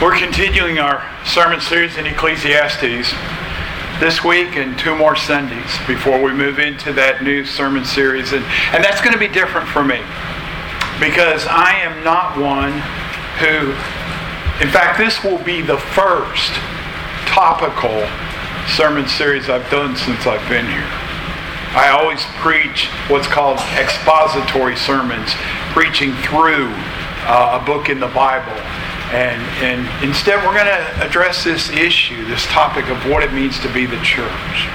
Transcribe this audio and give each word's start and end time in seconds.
We're 0.00 0.16
continuing 0.16 0.78
our 0.78 1.04
sermon 1.26 1.60
series 1.60 1.98
in 1.98 2.06
Ecclesiastes 2.06 3.12
this 4.00 4.24
week 4.24 4.56
and 4.56 4.78
two 4.78 4.96
more 4.96 5.14
Sundays 5.14 5.76
before 5.86 6.22
we 6.22 6.32
move 6.32 6.58
into 6.58 6.94
that 6.94 7.22
new 7.22 7.44
sermon 7.44 7.84
series. 7.84 8.32
And, 8.32 8.42
and 8.72 8.82
that's 8.82 9.02
going 9.02 9.12
to 9.12 9.18
be 9.18 9.28
different 9.28 9.68
for 9.68 9.84
me 9.84 10.00
because 10.96 11.44
I 11.44 11.84
am 11.84 12.02
not 12.02 12.40
one 12.40 12.72
who, 13.44 13.76
in 14.64 14.72
fact, 14.72 14.96
this 14.96 15.22
will 15.22 15.36
be 15.44 15.60
the 15.60 15.76
first 15.92 16.48
topical 17.28 18.00
sermon 18.72 19.04
series 19.06 19.50
I've 19.50 19.68
done 19.68 20.00
since 20.00 20.24
I've 20.24 20.48
been 20.48 20.64
here. 20.64 20.88
I 21.76 21.92
always 21.92 22.24
preach 22.40 22.88
what's 23.12 23.28
called 23.28 23.60
expository 23.76 24.76
sermons, 24.80 25.28
preaching 25.76 26.16
through 26.24 26.72
uh, 27.28 27.60
a 27.60 27.66
book 27.66 27.90
in 27.90 28.00
the 28.00 28.08
Bible. 28.08 28.56
And, 29.10 29.42
and 29.58 30.04
instead, 30.08 30.36
we're 30.46 30.54
going 30.54 30.66
to 30.66 31.04
address 31.04 31.42
this 31.42 31.68
issue, 31.70 32.24
this 32.26 32.46
topic 32.46 32.88
of 32.88 33.10
what 33.10 33.24
it 33.24 33.32
means 33.32 33.58
to 33.58 33.72
be 33.72 33.84
the 33.84 34.00
church. 34.02 34.70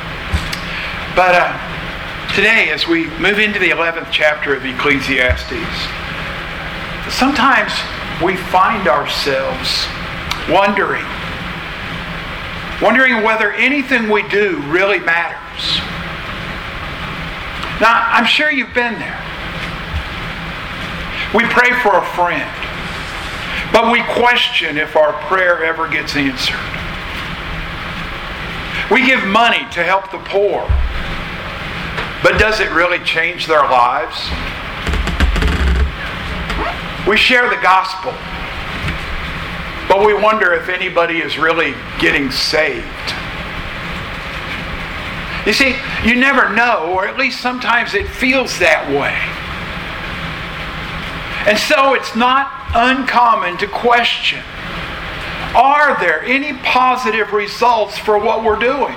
But 1.16 1.36
uh, 1.36 2.36
today, 2.36 2.70
as 2.70 2.86
we 2.86 3.08
move 3.18 3.40
into 3.40 3.60
the 3.60 3.70
11th 3.70 4.12
chapter 4.12 4.54
of 4.54 4.66
Ecclesiastes, 4.66 5.56
sometimes 7.08 7.72
we 8.22 8.36
find 8.36 8.90
ourselves 8.90 9.88
wondering, 10.50 11.06
wondering 12.82 13.24
whether 13.24 13.54
anything 13.54 14.10
we 14.10 14.28
do 14.28 14.62
really 14.68 15.00
matters. 15.00 15.80
Now, 17.80 18.04
I'm 18.12 18.26
sure 18.26 18.52
you've 18.52 18.74
been 18.74 19.00
there. 19.00 19.22
We 21.34 21.46
pray 21.46 21.72
for 21.80 21.96
a 21.98 22.06
friend. 22.16 22.52
But 23.72 23.92
we 23.92 24.02
question 24.04 24.78
if 24.78 24.96
our 24.96 25.14
prayer 25.28 25.64
ever 25.64 25.88
gets 25.88 26.16
answered. 26.16 26.56
We 28.92 29.06
give 29.06 29.24
money 29.26 29.66
to 29.72 29.84
help 29.84 30.12
the 30.12 30.20
poor. 30.20 30.62
But 32.22 32.40
does 32.40 32.60
it 32.60 32.72
really 32.72 33.00
change 33.00 33.48
their 33.48 33.64
lives? 33.64 34.18
We 37.08 37.18
share 37.18 37.50
the 37.50 37.62
gospel. 37.62 38.14
But 39.88 40.06
we 40.06 40.14
wonder 40.14 40.54
if 40.54 40.70
anybody 40.70 41.20
is 41.20 41.38
really 41.38 41.76
getting 42.00 42.32
saved. 42.32 42.86
You 45.46 45.54
see, 45.54 45.76
you 46.04 46.16
never 46.16 46.50
know, 46.50 46.92
or 46.92 47.08
at 47.08 47.18
least 47.18 47.40
sometimes 47.42 47.94
it 47.94 48.08
feels 48.08 48.58
that 48.58 48.90
way. 48.90 49.14
And 51.48 51.60
so 51.60 51.94
it's 51.94 52.16
not 52.16 52.65
uncommon 52.76 53.58
to 53.58 53.68
question 53.68 54.44
are 55.56 55.98
there 56.02 56.22
any 56.26 56.52
positive 56.52 57.32
results 57.32 57.98
for 57.98 58.20
what 58.20 58.44
we're 58.44 58.60
doing? 58.60 58.94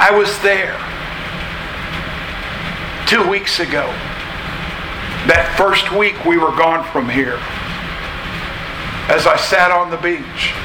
I 0.00 0.10
was 0.10 0.38
there 0.40 0.78
two 3.06 3.28
weeks 3.28 3.60
ago. 3.60 3.84
That 5.28 5.54
first 5.58 5.92
week 5.92 6.24
we 6.24 6.38
were 6.38 6.56
gone 6.56 6.82
from 6.92 7.10
here. 7.10 7.36
As 9.12 9.26
I 9.26 9.36
sat 9.36 9.70
on 9.70 9.90
the 9.90 9.98
beach. 9.98 10.56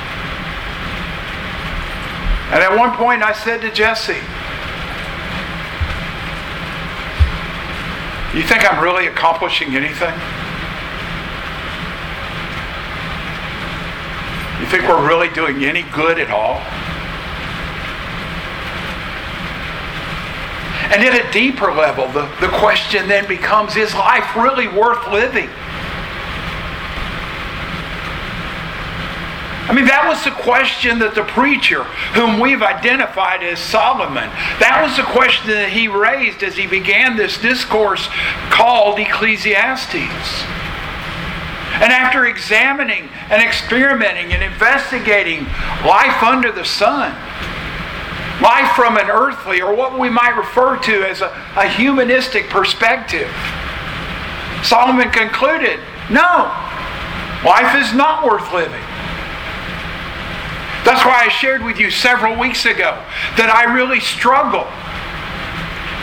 And 2.55 2.63
at 2.63 2.73
one 2.77 2.95
point 2.95 3.21
I 3.21 3.33
said 3.33 3.59
to 3.61 3.71
Jesse, 3.71 4.15
You 8.37 8.43
think 8.43 8.71
I'm 8.71 8.83
really 8.83 9.07
accomplishing 9.07 9.75
anything? 9.75 10.13
You 14.61 14.67
think 14.67 14.87
we're 14.87 15.07
really 15.07 15.29
doing 15.29 15.65
any 15.65 15.81
good 15.91 16.19
at 16.19 16.29
all? 16.29 16.61
And 20.93 21.03
at 21.03 21.27
a 21.27 21.31
deeper 21.31 21.73
level, 21.73 22.09
the, 22.09 22.29
the 22.39 22.49
question 22.59 23.07
then 23.07 23.27
becomes 23.27 23.75
is 23.75 23.95
life 23.95 24.35
really 24.35 24.67
worth 24.67 25.07
living? 25.07 25.49
I 29.67 29.73
mean, 29.73 29.85
that 29.85 30.07
was 30.07 30.23
the 30.23 30.31
question 30.31 30.99
that 30.99 31.13
the 31.13 31.23
preacher, 31.23 31.83
whom 32.15 32.39
we've 32.39 32.63
identified 32.63 33.43
as 33.43 33.59
Solomon, 33.59 34.31
that 34.63 34.79
was 34.81 34.95
the 34.95 35.03
question 35.03 35.51
that 35.51 35.69
he 35.69 35.89
raised 35.89 36.41
as 36.41 36.55
he 36.55 36.67
began 36.67 37.17
this 37.17 37.37
discourse 37.37 38.07
called 38.49 38.97
Ecclesiastes. 38.97 40.47
And 41.83 41.91
after 41.91 42.25
examining 42.25 43.09
and 43.29 43.43
experimenting 43.43 44.31
and 44.31 44.41
investigating 44.41 45.43
life 45.83 46.23
under 46.23 46.49
the 46.49 46.63
sun, 46.63 47.11
life 48.41 48.71
from 48.71 48.95
an 48.95 49.11
earthly 49.11 49.61
or 49.61 49.75
what 49.75 49.99
we 49.99 50.09
might 50.09 50.37
refer 50.37 50.77
to 50.77 51.03
as 51.03 51.19
a, 51.19 51.27
a 51.57 51.67
humanistic 51.67 52.47
perspective, 52.47 53.29
Solomon 54.63 55.11
concluded 55.11 55.81
no, 56.09 56.47
life 57.43 57.75
is 57.75 57.93
not 57.93 58.23
worth 58.23 58.53
living. 58.53 58.86
That's 60.87 61.03
why 61.03 61.23
I 61.25 61.27
shared 61.27 61.65
with 61.65 61.79
you 61.79 61.91
several 61.91 62.39
weeks 62.39 62.63
ago 62.63 62.95
that 63.35 63.51
I 63.51 63.75
really 63.75 63.99
struggle 63.99 64.63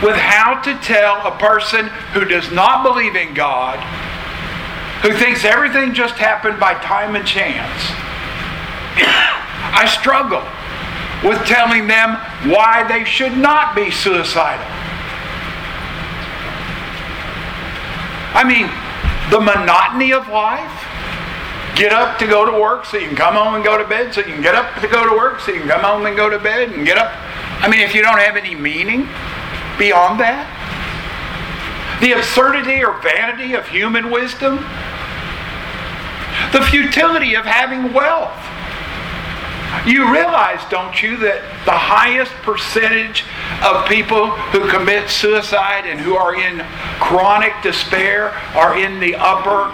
with 0.05 0.15
how 0.15 0.61
to 0.61 0.77
tell 0.85 1.25
a 1.25 1.35
person 1.39 1.87
who 2.13 2.23
does 2.23 2.51
not 2.51 2.83
believe 2.83 3.15
in 3.15 3.33
God, 3.33 3.81
who 5.01 5.11
thinks 5.17 5.43
everything 5.43 5.95
just 5.95 6.21
happened 6.21 6.59
by 6.59 6.75
time 6.85 7.15
and 7.15 7.25
chance. 7.25 7.81
I 9.73 9.89
struggle 9.89 10.45
with 11.27 11.41
telling 11.47 11.87
them 11.87 12.21
why 12.53 12.85
they 12.87 13.05
should 13.05 13.35
not 13.35 13.75
be 13.75 13.89
suicidal. 13.89 14.69
I 18.37 18.45
mean, 18.45 18.69
the 19.33 19.41
monotony 19.41 20.13
of 20.13 20.29
life, 20.29 20.94
get 21.75 21.91
up 21.91 22.17
to 22.19 22.27
go 22.27 22.45
to 22.45 22.59
work 22.59 22.85
so 22.85 22.97
you 22.97 23.07
can 23.07 23.15
come 23.15 23.35
home 23.35 23.55
and 23.55 23.63
go 23.63 23.77
to 23.77 23.87
bed, 23.87 24.13
so 24.13 24.21
you 24.21 24.33
can 24.33 24.41
get 24.41 24.55
up 24.55 24.79
to 24.81 24.87
go 24.87 25.07
to 25.07 25.15
work 25.15 25.39
so 25.39 25.51
you 25.51 25.59
can 25.59 25.69
come 25.69 25.81
home 25.81 26.05
and 26.05 26.15
go 26.15 26.29
to 26.29 26.39
bed 26.39 26.69
and 26.69 26.85
get 26.85 26.97
up. 26.97 27.11
I 27.61 27.67
mean, 27.69 27.81
if 27.81 27.93
you 27.93 28.01
don't 28.01 28.19
have 28.19 28.35
any 28.37 28.55
meaning 28.55 29.07
beyond 29.77 30.19
that, 30.19 30.51
the 32.01 32.13
absurdity 32.13 32.83
or 32.83 32.99
vanity 33.01 33.53
of 33.53 33.67
human 33.67 34.11
wisdom, 34.11 34.57
the 36.51 36.61
futility 36.69 37.35
of 37.35 37.45
having 37.45 37.93
wealth. 37.93 38.35
You 39.85 40.11
realize, 40.11 40.61
don't 40.69 41.01
you, 41.03 41.17
that 41.17 41.41
the 41.65 41.75
highest 41.75 42.31
percentage 42.43 43.25
of 43.63 43.85
people 43.87 44.31
who 44.51 44.69
commit 44.69 45.09
suicide 45.09 45.85
and 45.85 45.99
who 45.99 46.15
are 46.15 46.35
in 46.35 46.63
chronic 46.99 47.53
despair 47.61 48.29
are 48.55 48.77
in 48.77 48.99
the 48.99 49.15
upper 49.15 49.71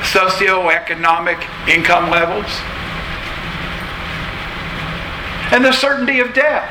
socioeconomic 0.00 1.42
income 1.68 2.10
levels, 2.10 2.50
and 5.52 5.64
the 5.64 5.72
certainty 5.72 6.20
of 6.20 6.32
death. 6.32 6.70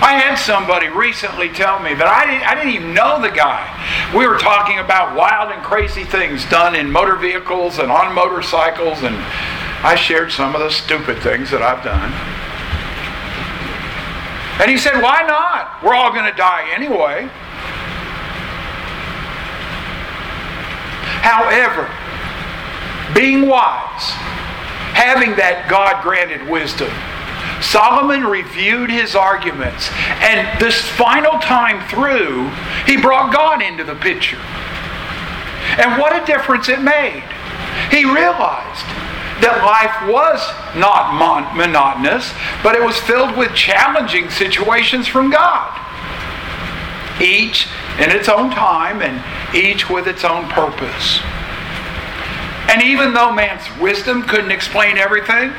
I 0.00 0.14
had 0.14 0.36
somebody 0.36 0.88
recently 0.88 1.48
tell 1.48 1.80
me 1.80 1.92
that 1.94 2.06
I 2.06 2.24
didn't, 2.24 2.46
I 2.46 2.54
didn't 2.54 2.70
even 2.70 2.94
know 2.94 3.20
the 3.20 3.34
guy. 3.34 3.66
We 4.14 4.28
were 4.28 4.38
talking 4.38 4.78
about 4.78 5.16
wild 5.16 5.50
and 5.50 5.60
crazy 5.60 6.04
things 6.04 6.48
done 6.48 6.76
in 6.76 6.90
motor 6.90 7.16
vehicles 7.16 7.78
and 7.78 7.90
on 7.90 8.14
motorcycles, 8.14 9.02
and 9.02 9.16
I 9.82 9.96
shared 9.96 10.30
some 10.30 10.54
of 10.54 10.60
the 10.60 10.70
stupid 10.70 11.18
things 11.18 11.50
that 11.50 11.62
I've 11.62 11.82
done. 11.82 12.14
And 14.62 14.70
he 14.70 14.78
said, 14.78 15.02
Why 15.02 15.22
not? 15.26 15.82
We're 15.82 15.94
all 15.94 16.12
going 16.12 16.30
to 16.30 16.36
die 16.36 16.70
anyway. 16.70 17.28
However, 21.22 21.88
being 23.14 23.48
wise, 23.48 24.10
having 24.94 25.36
that 25.36 25.68
God 25.68 26.02
granted 26.02 26.48
wisdom, 26.48 26.90
Solomon 27.60 28.24
reviewed 28.24 28.90
his 28.90 29.14
arguments, 29.14 29.90
and 30.22 30.60
this 30.60 30.80
final 30.80 31.38
time 31.40 31.86
through, 31.88 32.48
he 32.86 32.96
brought 32.96 33.32
God 33.32 33.62
into 33.62 33.84
the 33.84 33.96
picture. 33.96 34.38
And 35.78 36.00
what 36.00 36.14
a 36.14 36.24
difference 36.24 36.68
it 36.68 36.80
made. 36.80 37.24
He 37.90 38.04
realized 38.04 38.86
that 39.40 39.62
life 39.62 40.10
was 40.10 40.42
not 40.74 41.14
mon- 41.14 41.56
monotonous, 41.56 42.32
but 42.62 42.74
it 42.74 42.82
was 42.82 42.98
filled 42.98 43.36
with 43.36 43.54
challenging 43.54 44.30
situations 44.30 45.06
from 45.06 45.30
God. 45.30 45.74
Each 47.20 47.68
in 47.98 48.10
its 48.10 48.28
own 48.28 48.50
time 48.50 49.02
and 49.02 49.22
each 49.54 49.90
with 49.90 50.06
its 50.06 50.24
own 50.24 50.48
purpose. 50.48 51.20
And 52.68 52.82
even 52.82 53.14
though 53.14 53.32
man's 53.32 53.64
wisdom 53.80 54.22
couldn't 54.22 54.50
explain 54.50 54.98
everything, 54.98 55.52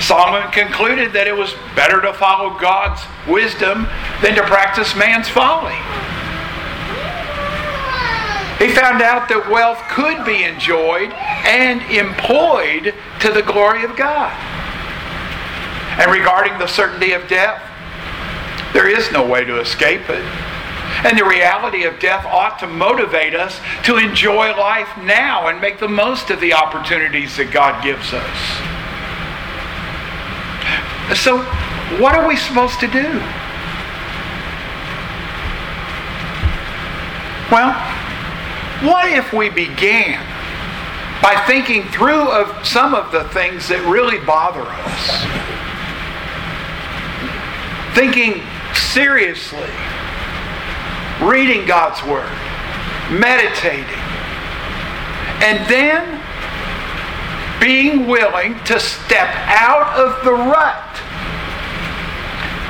Solomon 0.00 0.50
concluded 0.52 1.12
that 1.14 1.26
it 1.26 1.36
was 1.36 1.54
better 1.74 2.00
to 2.02 2.12
follow 2.12 2.56
God's 2.58 3.02
wisdom 3.26 3.88
than 4.22 4.36
to 4.36 4.42
practice 4.42 4.94
man's 4.94 5.28
folly. 5.28 5.74
He 8.58 8.74
found 8.74 9.02
out 9.02 9.28
that 9.28 9.48
wealth 9.50 9.78
could 9.88 10.26
be 10.26 10.42
enjoyed 10.44 11.12
and 11.46 11.80
employed 11.90 12.94
to 13.20 13.30
the 13.30 13.42
glory 13.42 13.84
of 13.84 13.96
God. 13.96 14.32
And 15.98 16.10
regarding 16.12 16.58
the 16.58 16.66
certainty 16.66 17.12
of 17.12 17.26
death, 17.26 17.62
there 18.72 18.88
is 18.88 19.10
no 19.10 19.26
way 19.26 19.44
to 19.44 19.60
escape 19.60 20.08
it. 20.10 20.24
And 21.04 21.16
the 21.16 21.24
reality 21.24 21.84
of 21.84 21.98
death 22.00 22.24
ought 22.26 22.58
to 22.58 22.66
motivate 22.66 23.34
us 23.34 23.60
to 23.84 23.96
enjoy 23.96 24.56
life 24.56 24.88
now 25.02 25.48
and 25.48 25.60
make 25.60 25.78
the 25.78 25.88
most 25.88 26.30
of 26.30 26.40
the 26.40 26.52
opportunities 26.52 27.36
that 27.36 27.52
God 27.52 27.82
gives 27.84 28.12
us. 28.12 28.78
So, 31.16 31.38
what 32.02 32.14
are 32.14 32.28
we 32.28 32.36
supposed 32.36 32.80
to 32.80 32.86
do? 32.86 33.20
Well, 37.50 37.72
what 38.82 39.10
if 39.10 39.32
we 39.32 39.48
began 39.48 40.20
by 41.22 41.42
thinking 41.46 41.88
through 41.88 42.30
of 42.30 42.66
some 42.66 42.94
of 42.94 43.10
the 43.10 43.24
things 43.30 43.68
that 43.68 43.80
really 43.86 44.18
bother 44.24 44.60
us? 44.62 45.24
Thinking 47.96 48.42
seriously, 48.74 49.70
reading 51.22 51.66
God's 51.66 52.02
Word, 52.02 52.30
meditating, 53.10 53.84
and 55.42 55.68
then 55.68 56.22
being 57.60 58.06
willing 58.06 58.58
to 58.64 58.78
step 58.78 59.28
out 59.46 59.98
of 59.98 60.24
the 60.24 60.32
rut. 60.32 60.84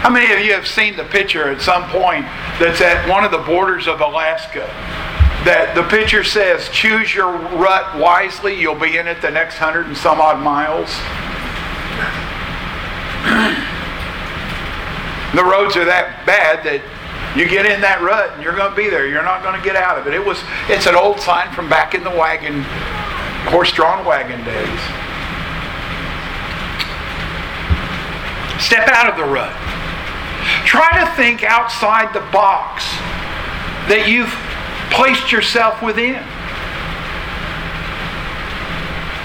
How 0.00 0.10
many 0.10 0.32
of 0.32 0.40
you 0.40 0.52
have 0.52 0.66
seen 0.66 0.96
the 0.96 1.04
picture 1.04 1.48
at 1.48 1.60
some 1.60 1.84
point 1.90 2.24
that's 2.58 2.80
at 2.80 3.08
one 3.08 3.24
of 3.24 3.30
the 3.30 3.38
borders 3.38 3.86
of 3.86 4.00
Alaska? 4.00 4.68
that 5.44 5.74
the 5.74 5.84
picture 5.84 6.24
says, 6.24 6.68
choose 6.70 7.14
your 7.14 7.32
rut 7.32 7.96
wisely, 7.96 8.60
you'll 8.60 8.74
be 8.74 8.98
in 8.98 9.06
it 9.06 9.22
the 9.22 9.30
next 9.30 9.56
hundred 9.56 9.86
and 9.86 9.96
some 9.96 10.20
odd 10.20 10.42
miles. 10.42 10.88
the 15.34 15.44
roads 15.44 15.76
are 15.76 15.84
that 15.84 16.24
bad 16.26 16.64
that 16.64 16.82
you 17.36 17.48
get 17.48 17.66
in 17.66 17.80
that 17.82 18.00
rut 18.02 18.32
and 18.34 18.42
you're 18.42 18.56
going 18.56 18.70
to 18.70 18.76
be 18.76 18.88
there. 18.88 19.06
You're 19.06 19.22
not 19.22 19.42
going 19.42 19.58
to 19.58 19.64
get 19.64 19.76
out 19.76 19.98
of 19.98 20.06
it. 20.06 20.14
It 20.14 20.24
was 20.24 20.42
it's 20.68 20.86
an 20.86 20.94
old 20.94 21.20
sign 21.20 21.52
from 21.54 21.68
back 21.68 21.94
in 21.94 22.04
the 22.04 22.10
wagon 22.10 22.64
horse-drawn 23.48 24.04
wagon 24.04 24.44
days. 24.44 24.80
Step 28.60 28.88
out 28.88 29.08
of 29.08 29.16
the 29.16 29.24
rut. 29.24 29.54
Try 30.66 31.04
to 31.04 31.06
think 31.16 31.42
outside 31.44 32.12
the 32.12 32.24
box 32.32 32.84
that 33.88 34.08
you've 34.08 34.34
placed 34.90 35.32
yourself 35.32 35.82
within. 35.82 36.20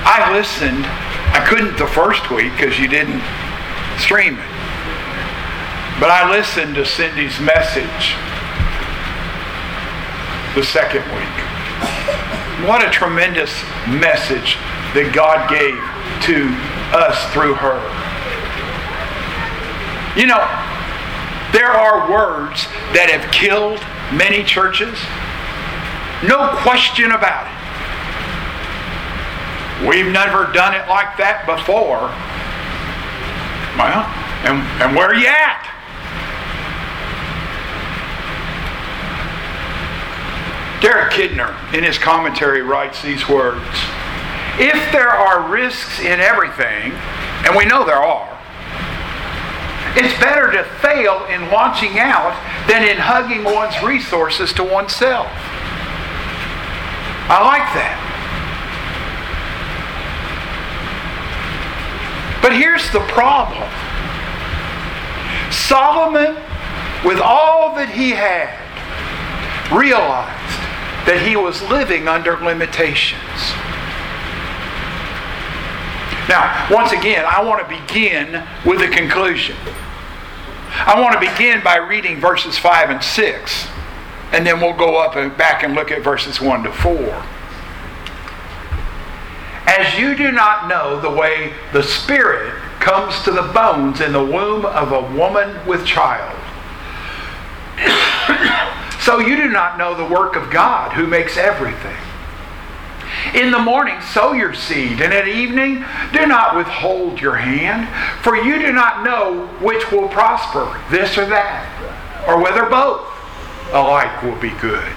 I 0.05 0.31
listened. 0.31 0.85
I 1.33 1.43
couldn't 1.47 1.77
the 1.77 1.87
first 1.87 2.29
week 2.29 2.53
because 2.53 2.77
you 2.77 2.87
didn't 2.87 3.21
stream 3.97 4.37
it. 4.37 4.52
But 5.99 6.09
I 6.09 6.29
listened 6.29 6.75
to 6.75 6.85
Cindy's 6.85 7.39
message 7.39 8.15
the 10.55 10.63
second 10.63 11.03
week. 11.15 11.37
What 12.67 12.85
a 12.85 12.89
tremendous 12.89 13.51
message 13.87 14.55
that 14.93 15.11
God 15.13 15.49
gave 15.49 15.79
to 16.27 16.49
us 16.95 17.17
through 17.33 17.55
her. 17.55 17.79
You 20.19 20.27
know, 20.27 20.41
there 21.51 21.71
are 21.71 22.11
words 22.11 22.65
that 22.93 23.09
have 23.09 23.31
killed 23.31 23.79
many 24.13 24.43
churches 24.43 24.97
no 26.27 26.55
question 26.63 27.11
about 27.11 27.51
it. 27.51 27.59
We've 29.87 30.07
never 30.07 30.49
done 30.53 30.73
it 30.73 30.87
like 30.87 31.17
that 31.17 31.43
before. 31.45 32.07
Well, 33.75 34.07
and, 34.47 34.63
and 34.81 34.95
where 34.95 35.07
are 35.07 35.15
you 35.15 35.27
at? 35.27 35.62
Derek 40.83 41.13
Kidner, 41.13 41.55
in 41.73 41.81
his 41.81 41.97
commentary, 41.97 42.61
writes 42.61 43.01
these 43.01 43.29
words 43.29 43.63
If 44.59 44.91
there 44.91 45.11
are 45.11 45.49
risks 45.49 46.01
in 46.01 46.19
everything, 46.19 46.91
and 47.47 47.55
we 47.55 47.63
know 47.63 47.85
there 47.85 48.03
are, 48.03 48.37
it's 49.95 50.13
better 50.19 50.51
to 50.51 50.65
fail 50.81 51.23
in 51.27 51.49
launching 51.49 51.99
out 51.99 52.35
than 52.67 52.83
in 52.83 52.97
hugging 52.97 53.45
one's 53.45 53.81
resources 53.81 54.51
to 54.53 54.63
oneself. 54.65 55.31
I 57.31 57.39
like 57.45 57.63
that. 57.79 58.09
But 62.41 62.51
here's 62.51 62.91
the 62.91 62.99
problem 63.07 63.69
Solomon, 65.49 66.35
with 67.05 67.21
all 67.21 67.73
that 67.75 67.87
he 67.87 68.09
had, 68.09 68.51
realized 69.71 70.62
that 71.05 71.21
he 71.25 71.35
was 71.35 71.61
living 71.63 72.07
under 72.07 72.37
limitations. 72.37 73.21
Now, 76.29 76.67
once 76.71 76.91
again, 76.91 77.25
I 77.27 77.43
want 77.43 77.67
to 77.67 77.81
begin 77.81 78.43
with 78.65 78.81
a 78.81 78.87
conclusion. 78.87 79.57
I 80.75 80.99
want 80.99 81.13
to 81.13 81.19
begin 81.19 81.61
by 81.63 81.77
reading 81.77 82.19
verses 82.19 82.57
5 82.57 82.89
and 82.89 83.03
6 83.03 83.67
and 84.33 84.47
then 84.47 84.59
we'll 84.59 84.73
go 84.73 84.97
up 84.97 85.15
and 85.15 85.37
back 85.37 85.63
and 85.63 85.75
look 85.75 85.91
at 85.91 86.01
verses 86.01 86.41
1 86.41 86.63
to 86.63 86.71
4. 86.71 87.23
As 89.67 89.97
you 89.97 90.15
do 90.15 90.31
not 90.31 90.67
know 90.67 90.99
the 90.99 91.09
way 91.09 91.53
the 91.71 91.83
Spirit 91.83 92.53
comes 92.79 93.21
to 93.23 93.31
the 93.31 93.43
bones 93.53 94.01
in 94.01 94.11
the 94.11 94.25
womb 94.25 94.65
of 94.65 94.91
a 94.91 95.15
woman 95.15 95.65
with 95.67 95.85
child, 95.85 96.35
so 99.03 99.19
you 99.19 99.35
do 99.35 99.49
not 99.49 99.77
know 99.77 99.95
the 99.95 100.13
work 100.13 100.37
of 100.37 100.49
God 100.49 100.93
who 100.93 101.05
makes 101.05 101.35
everything. 101.35 101.97
In 103.33 103.51
the 103.51 103.59
morning, 103.59 103.99
sow 104.01 104.31
your 104.31 104.53
seed, 104.53 105.01
and 105.01 105.13
at 105.13 105.27
evening, 105.27 105.83
do 106.13 106.25
not 106.25 106.55
withhold 106.55 107.19
your 107.19 107.35
hand, 107.35 107.87
for 108.23 108.35
you 108.35 108.57
do 108.59 108.71
not 108.71 109.03
know 109.03 109.47
which 109.61 109.91
will 109.91 110.07
prosper, 110.07 110.81
this 110.89 111.17
or 111.17 111.25
that, 111.25 111.67
or 112.27 112.41
whether 112.41 112.69
both 112.69 113.05
alike 113.73 114.23
will 114.23 114.39
be 114.39 114.51
good. 114.61 114.95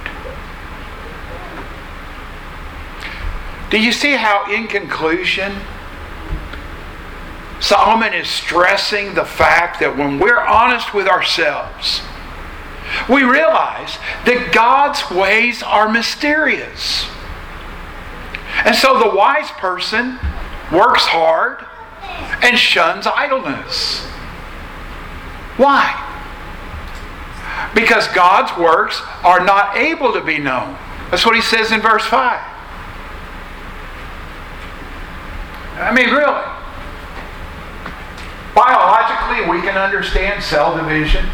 Do 3.70 3.82
you 3.82 3.90
see 3.90 4.12
how, 4.12 4.50
in 4.52 4.68
conclusion, 4.68 5.52
Solomon 7.58 8.14
is 8.14 8.28
stressing 8.28 9.14
the 9.14 9.24
fact 9.24 9.80
that 9.80 9.96
when 9.96 10.20
we're 10.20 10.40
honest 10.40 10.94
with 10.94 11.08
ourselves, 11.08 12.02
we 13.08 13.22
realize 13.22 13.98
that 14.24 14.50
God's 14.52 15.10
ways 15.10 15.62
are 15.62 15.88
mysterious. 15.88 17.06
And 18.64 18.74
so 18.74 18.98
the 18.98 19.14
wise 19.14 19.50
person 19.52 20.18
works 20.72 21.04
hard 21.04 21.64
and 22.42 22.58
shuns 22.58 23.06
idleness. 23.06 24.00
Why? 25.56 26.06
because 27.74 28.08
God's 28.08 28.58
works 28.58 29.00
are 29.22 29.44
not 29.44 29.76
able 29.76 30.12
to 30.12 30.20
be 30.22 30.38
known. 30.38 30.76
That's 31.10 31.26
what 31.26 31.36
he 31.36 31.42
says 31.42 31.72
in 31.72 31.80
verse 31.80 32.04
5. 32.06 32.40
I 35.78 35.92
mean, 35.94 36.08
really. 36.08 36.42
Biologically, 38.54 39.50
we 39.50 39.60
can 39.60 39.76
understand 39.76 40.42
cell 40.42 40.76
division. 40.76 41.26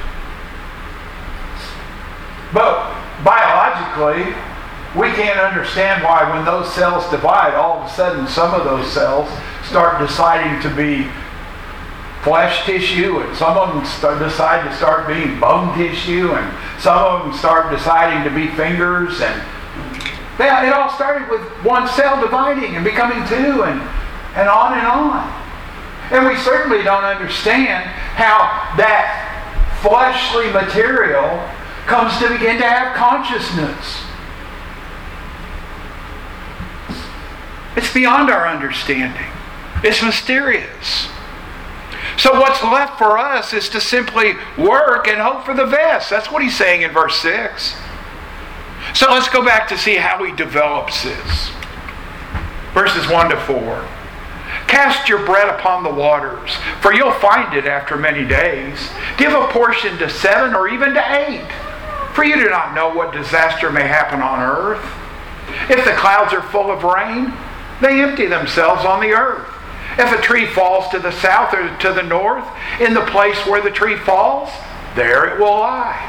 But 2.52 2.94
biologically, 3.24 4.34
we 4.94 5.08
can't 5.12 5.40
understand 5.40 6.02
why 6.02 6.28
when 6.30 6.44
those 6.44 6.72
cells 6.74 7.08
divide, 7.10 7.54
all 7.54 7.78
of 7.78 7.90
a 7.90 7.92
sudden 7.92 8.26
some 8.26 8.52
of 8.52 8.64
those 8.64 8.90
cells 8.92 9.30
start 9.64 10.06
deciding 10.06 10.60
to 10.62 10.76
be 10.76 11.08
flesh 12.22 12.64
tissue, 12.66 13.18
and 13.18 13.36
some 13.36 13.56
of 13.56 13.74
them 13.74 13.84
start, 13.84 14.18
decide 14.18 14.68
to 14.68 14.76
start 14.76 15.08
being 15.08 15.40
bone 15.40 15.76
tissue, 15.76 16.32
and 16.32 16.80
some 16.80 16.98
of 16.98 17.24
them 17.24 17.32
start 17.36 17.70
deciding 17.70 18.22
to 18.22 18.30
be 18.30 18.46
fingers, 18.54 19.20
and 19.20 19.42
they, 20.38 20.46
it 20.46 20.72
all 20.72 20.90
started 20.90 21.28
with 21.28 21.40
one 21.64 21.88
cell 21.88 22.20
dividing 22.20 22.76
and 22.76 22.84
becoming 22.84 23.26
two, 23.28 23.64
and, 23.64 23.80
and 24.36 24.48
on 24.48 24.78
and 24.78 24.86
on. 24.86 25.42
And 26.12 26.26
we 26.26 26.36
certainly 26.36 26.82
don't 26.82 27.04
understand 27.04 27.84
how 27.84 28.38
that 28.76 29.28
fleshly 29.80 30.52
material 30.52 31.40
comes 31.86 32.18
to 32.18 32.28
begin 32.28 32.58
to 32.58 32.64
have 32.64 32.96
consciousness. 32.96 34.04
It's 37.76 37.92
beyond 37.92 38.30
our 38.30 38.46
understanding. 38.46 39.26
It's 39.82 40.02
mysterious. 40.02 41.08
So 42.16 42.38
what's 42.38 42.62
left 42.62 42.98
for 42.98 43.18
us 43.18 43.52
is 43.52 43.68
to 43.70 43.80
simply 43.80 44.34
work 44.58 45.08
and 45.08 45.20
hope 45.20 45.44
for 45.44 45.54
the 45.54 45.66
best. 45.66 46.10
That's 46.10 46.30
what 46.30 46.42
he's 46.42 46.56
saying 46.56 46.82
in 46.82 46.92
verse 46.92 47.16
6. 47.16 47.74
So 48.94 49.10
let's 49.10 49.28
go 49.28 49.44
back 49.44 49.68
to 49.68 49.78
see 49.78 49.96
how 49.96 50.22
he 50.22 50.32
develops 50.32 51.02
this. 51.02 51.50
Verses 52.74 53.08
1 53.08 53.30
to 53.30 53.40
4. 53.40 53.88
Cast 54.66 55.08
your 55.08 55.24
bread 55.24 55.48
upon 55.48 55.82
the 55.82 55.92
waters, 55.92 56.56
for 56.80 56.92
you'll 56.92 57.12
find 57.12 57.54
it 57.54 57.66
after 57.66 57.96
many 57.96 58.26
days. 58.26 58.88
Give 59.18 59.32
a 59.32 59.46
portion 59.48 59.98
to 59.98 60.08
seven 60.08 60.54
or 60.54 60.68
even 60.68 60.94
to 60.94 61.14
eight, 61.14 61.46
for 62.14 62.24
you 62.24 62.36
do 62.36 62.48
not 62.48 62.74
know 62.74 62.94
what 62.94 63.12
disaster 63.12 63.70
may 63.70 63.86
happen 63.86 64.20
on 64.20 64.40
earth. 64.40 64.84
If 65.70 65.84
the 65.84 65.92
clouds 65.92 66.32
are 66.32 66.42
full 66.42 66.70
of 66.70 66.84
rain, 66.84 67.32
they 67.80 68.02
empty 68.02 68.26
themselves 68.26 68.84
on 68.84 69.00
the 69.00 69.12
earth. 69.12 69.48
If 69.98 70.12
a 70.12 70.22
tree 70.22 70.46
falls 70.46 70.88
to 70.90 70.98
the 70.98 71.10
south 71.10 71.52
or 71.52 71.76
to 71.78 71.92
the 71.92 72.02
north, 72.02 72.46
in 72.80 72.94
the 72.94 73.04
place 73.06 73.46
where 73.46 73.62
the 73.62 73.70
tree 73.70 73.96
falls, 73.96 74.50
there 74.94 75.26
it 75.26 75.38
will 75.38 75.58
lie. 75.58 76.08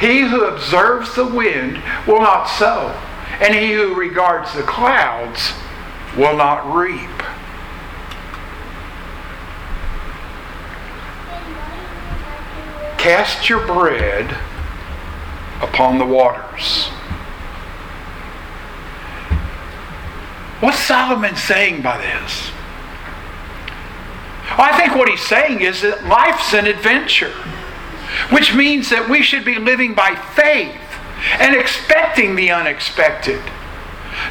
He 0.00 0.22
who 0.22 0.44
observes 0.44 1.14
the 1.14 1.26
wind 1.26 1.82
will 2.06 2.20
not 2.20 2.46
sow, 2.46 2.88
and 3.40 3.54
he 3.54 3.72
who 3.72 3.94
regards 3.94 4.52
the 4.54 4.62
clouds 4.62 5.52
will 6.16 6.36
not 6.36 6.74
reap. 6.74 7.10
Cast 12.98 13.48
your 13.48 13.64
bread 13.66 14.36
upon 15.64 15.98
the 15.98 16.06
waters. 16.06 16.88
What's 20.60 20.78
Solomon 20.78 21.36
saying 21.36 21.82
by 21.82 21.98
this? 21.98 22.50
Well, 24.56 24.72
I 24.72 24.78
think 24.78 24.94
what 24.94 25.08
he's 25.08 25.26
saying 25.26 25.62
is 25.62 25.82
that 25.82 26.04
life's 26.04 26.54
an 26.54 26.66
adventure, 26.66 27.32
which 28.30 28.54
means 28.54 28.90
that 28.90 29.08
we 29.08 29.22
should 29.22 29.44
be 29.44 29.56
living 29.56 29.94
by 29.94 30.14
faith 30.14 30.80
and 31.38 31.56
expecting 31.56 32.36
the 32.36 32.50
unexpected. 32.50 33.42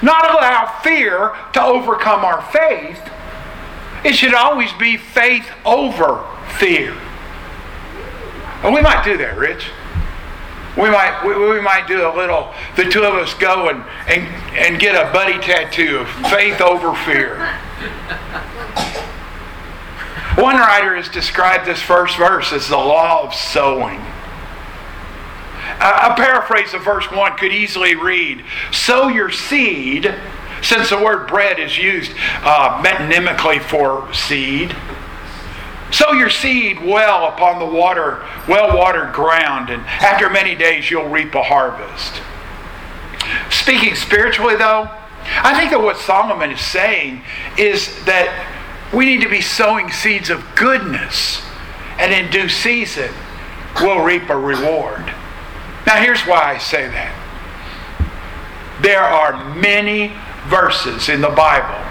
Not 0.01 0.31
allow 0.31 0.79
fear 0.81 1.35
to 1.53 1.63
overcome 1.63 2.23
our 2.23 2.41
faith. 2.51 3.01
It 4.05 4.15
should 4.15 4.33
always 4.33 4.71
be 4.73 4.97
faith 4.97 5.49
over 5.65 6.25
fear. 6.57 6.95
And 8.63 8.73
we 8.73 8.81
might 8.81 9.03
do 9.03 9.17
that, 9.17 9.37
Rich. 9.37 9.65
We 10.75 10.89
might 10.89 11.23
we, 11.23 11.35
we, 11.49 11.61
might 11.61 11.87
do 11.87 12.07
a 12.07 12.13
little. 12.15 12.53
The 12.75 12.85
two 12.85 13.03
of 13.03 13.13
us 13.13 13.33
go 13.35 13.69
and, 13.69 13.83
and 14.07 14.27
and 14.57 14.79
get 14.79 14.95
a 14.95 15.11
buddy 15.13 15.39
tattoo 15.39 15.99
of 15.99 16.09
faith 16.31 16.61
over 16.61 16.95
fear. 17.05 17.37
One 20.35 20.55
writer 20.55 20.95
has 20.95 21.09
described 21.09 21.67
this 21.67 21.79
first 21.79 22.17
verse 22.17 22.51
as 22.51 22.67
the 22.67 22.77
law 22.77 23.23
of 23.23 23.35
sowing. 23.35 24.01
A, 25.79 26.11
a 26.11 26.15
paraphrase 26.15 26.73
of 26.73 26.83
verse 26.83 27.05
1 27.11 27.37
could 27.37 27.51
easily 27.51 27.93
read 27.93 28.43
Sow 28.71 29.09
your 29.09 29.29
seed, 29.29 30.13
since 30.63 30.89
the 30.89 30.97
word 30.97 31.27
bread 31.27 31.59
is 31.59 31.77
used 31.77 32.13
uh, 32.41 32.81
metonymically 32.83 33.61
for 33.61 34.11
seed. 34.11 34.75
Sow 35.93 36.11
your 36.13 36.31
seed 36.31 36.83
well 36.83 37.27
upon 37.27 37.59
the 37.59 37.65
water, 37.67 38.25
well 38.47 38.75
watered 38.75 39.13
ground, 39.13 39.69
and 39.69 39.83
after 39.85 40.27
many 40.27 40.55
days 40.55 40.89
you'll 40.89 41.07
reap 41.07 41.35
a 41.35 41.43
harvest. 41.43 42.19
Speaking 43.51 43.93
spiritually, 43.93 44.55
though, 44.55 44.89
I 45.43 45.55
think 45.55 45.69
that 45.69 45.79
what 45.79 45.97
Solomon 45.97 46.49
is 46.49 46.59
saying 46.59 47.21
is 47.59 48.03
that 48.05 48.27
we 48.91 49.05
need 49.05 49.21
to 49.21 49.29
be 49.29 49.39
sowing 49.39 49.91
seeds 49.91 50.31
of 50.31 50.43
goodness, 50.55 51.43
and 51.99 52.11
in 52.11 52.31
due 52.31 52.49
season, 52.49 53.11
we'll 53.79 54.03
reap 54.03 54.31
a 54.31 54.35
reward. 54.35 55.05
Now, 55.85 55.97
here's 55.97 56.21
why 56.23 56.55
I 56.55 56.57
say 56.57 56.87
that. 56.87 57.19
There 58.81 59.03
are 59.03 59.53
many 59.53 60.11
verses 60.47 61.07
in 61.07 61.21
the 61.21 61.29
Bible 61.29 61.85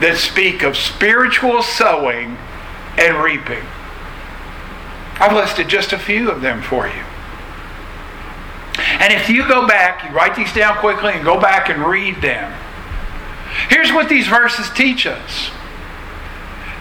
that 0.00 0.16
speak 0.16 0.64
of 0.64 0.76
spiritual 0.76 1.62
sowing 1.62 2.36
and 2.98 3.16
reaping. 3.22 3.64
I've 5.20 5.32
listed 5.32 5.68
just 5.68 5.92
a 5.92 5.98
few 5.98 6.30
of 6.30 6.40
them 6.40 6.62
for 6.62 6.86
you. 6.86 7.04
And 9.00 9.12
if 9.12 9.28
you 9.28 9.46
go 9.46 9.66
back, 9.66 10.04
you 10.04 10.10
write 10.14 10.36
these 10.36 10.52
down 10.52 10.76
quickly 10.78 11.12
and 11.12 11.24
go 11.24 11.40
back 11.40 11.68
and 11.68 11.84
read 11.84 12.20
them. 12.22 12.52
Here's 13.68 13.92
what 13.92 14.08
these 14.08 14.26
verses 14.26 14.70
teach 14.70 15.06
us 15.06 15.50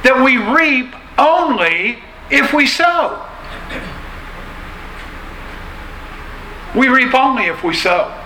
that 0.03 0.23
we 0.23 0.37
reap 0.37 0.95
only 1.17 1.99
if 2.31 2.53
we 2.53 2.65
sow. 2.65 3.23
We 6.75 6.87
reap 6.87 7.13
only 7.13 7.45
if 7.45 7.63
we 7.63 7.73
sow. 7.75 8.17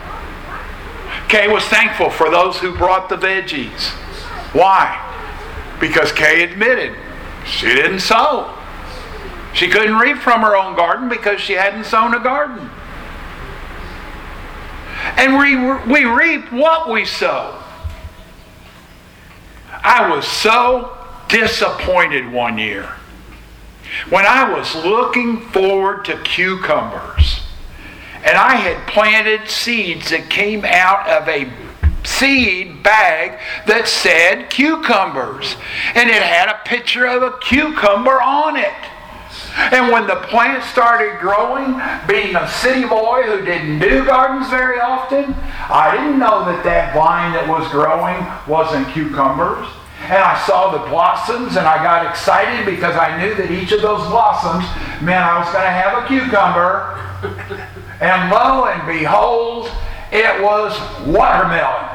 Kay 1.27 1.48
was 1.48 1.65
thankful 1.65 2.10
for 2.10 2.30
those 2.30 2.60
who 2.60 2.77
brought 2.77 3.10
the 3.10 3.18
veggies. 3.18 3.89
Why? 4.54 5.01
Because 5.80 6.12
Kay 6.12 6.44
admitted 6.44 6.96
she 7.46 7.68
didn't 7.68 8.00
sow. 8.00 8.54
She 9.54 9.70
couldn't 9.70 9.98
reap 9.98 10.18
from 10.18 10.42
her 10.42 10.56
own 10.56 10.75
garden 10.75 11.08
because 11.08 11.40
she 11.40 11.54
hadn't 11.54 11.86
sown 11.86 12.14
a 12.14 12.20
garden. 12.20 12.70
And 15.18 15.38
we, 15.38 15.56
we 15.92 16.06
reap 16.06 16.52
what 16.52 16.90
we 16.90 17.06
sow. 17.06 17.62
I 19.72 20.10
was 20.10 20.28
so 20.28 20.98
disappointed 21.30 22.32
one 22.32 22.58
year 22.58 22.90
when 24.10 24.25
I 24.25 24.52
was 24.52 24.75
looking 24.75 25.42
forward 25.50 26.06
to 26.06 26.18
cucumbers. 26.24 27.42
And 28.24 28.38
I 28.38 28.56
had 28.56 28.88
planted 28.88 29.48
seeds 29.48 30.10
that 30.10 30.30
came 30.30 30.66
out 30.66 31.08
of 31.08 31.30
a 31.30 31.52
seed 32.06 32.84
bag 32.84 33.40
that 33.68 33.88
said 33.88 34.50
cucumbers. 34.50 35.56
And 35.96 36.10
it 36.10 36.22
had 36.22 36.50
a 36.50 36.60
picture 36.66 37.06
of 37.06 37.24
a 37.24 37.38
cucumber 37.40 38.22
on 38.22 38.58
it. 38.58 38.74
And 39.58 39.92
when 39.92 40.06
the 40.06 40.18
plant 40.28 40.64
started 40.64 41.20
growing, 41.20 41.80
being 42.08 42.36
a 42.36 42.48
city 42.48 42.86
boy 42.86 43.24
who 43.24 43.44
didn't 43.46 43.80
do 43.80 44.06
gardens 44.06 44.50
very 44.50 44.80
often, 44.80 45.34
I 45.70 45.96
didn't 45.96 46.20
know 46.20 46.46
that 46.46 46.64
that 46.64 46.94
vine 46.94 47.32
that 47.34 47.48
was 47.48 47.68
growing 47.72 48.20
wasn't 48.48 48.88
cucumbers. 48.94 49.68
And 50.04 50.22
I 50.22 50.38
saw 50.46 50.72
the 50.72 50.90
blossoms 50.90 51.56
and 51.56 51.66
I 51.66 51.82
got 51.84 52.06
excited 52.06 52.66
because 52.66 52.96
I 52.96 53.18
knew 53.18 53.34
that 53.36 53.50
each 53.50 53.72
of 53.72 53.82
those 53.82 54.06
blossoms 54.08 54.66
meant 55.02 55.24
I 55.24 55.40
was 55.40 55.52
going 55.52 55.64
to 55.64 55.72
have 55.72 56.04
a 56.04 56.08
cucumber. 56.08 57.02
And 58.02 58.30
lo 58.30 58.66
and 58.66 58.86
behold, 58.86 59.72
it 60.12 60.42
was 60.42 60.78
watermelon. 61.06 61.86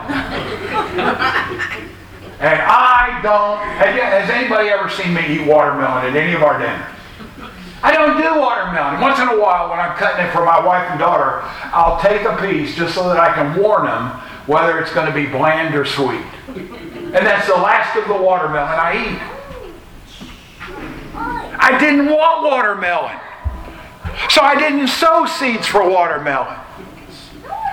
and 2.40 2.62
I 2.62 3.21
don't. 3.23 3.61
Has 3.79 4.31
anybody 4.31 4.69
ever 4.69 4.88
seen 4.88 5.14
me 5.14 5.26
eat 5.26 5.47
watermelon 5.47 6.07
at 6.07 6.17
any 6.17 6.33
of 6.35 6.43
our 6.43 6.59
dinners? 6.59 6.87
I 7.83 7.93
don't 7.93 8.21
do 8.21 8.40
watermelon. 8.40 9.00
Once 9.00 9.19
in 9.19 9.29
a 9.29 9.40
while, 9.40 9.71
when 9.71 9.81
I'm 9.81 9.97
cutting 9.97 10.26
it 10.26 10.33
for 10.33 10.45
my 10.45 10.61
wife 10.61 10.90
and 10.90 10.99
daughter, 10.99 11.40
I'll 11.73 12.00
take 12.00 12.23
a 12.23 12.37
piece 12.37 12.76
just 12.76 12.95
so 12.95 13.09
that 13.09 13.19
I 13.19 13.33
can 13.33 13.61
warn 13.61 13.87
them 13.87 14.11
whether 14.47 14.79
it's 14.81 14.93
going 14.93 15.07
to 15.07 15.14
be 15.14 15.26
bland 15.26 15.75
or 15.75 15.85
sweet. 15.85 16.25
And 16.49 17.26
that's 17.26 17.47
the 17.47 17.55
last 17.55 17.97
of 17.97 18.07
the 18.07 18.17
watermelon 18.23 18.79
I 18.79 19.12
eat. 19.12 19.40
I 21.14 21.79
didn't 21.79 22.07
want 22.07 22.45
watermelon. 22.45 23.19
So 24.29 24.43
I 24.43 24.59
didn't 24.59 24.88
sow 24.88 25.25
seeds 25.26 25.67
for 25.67 25.88
watermelon. 25.88 26.59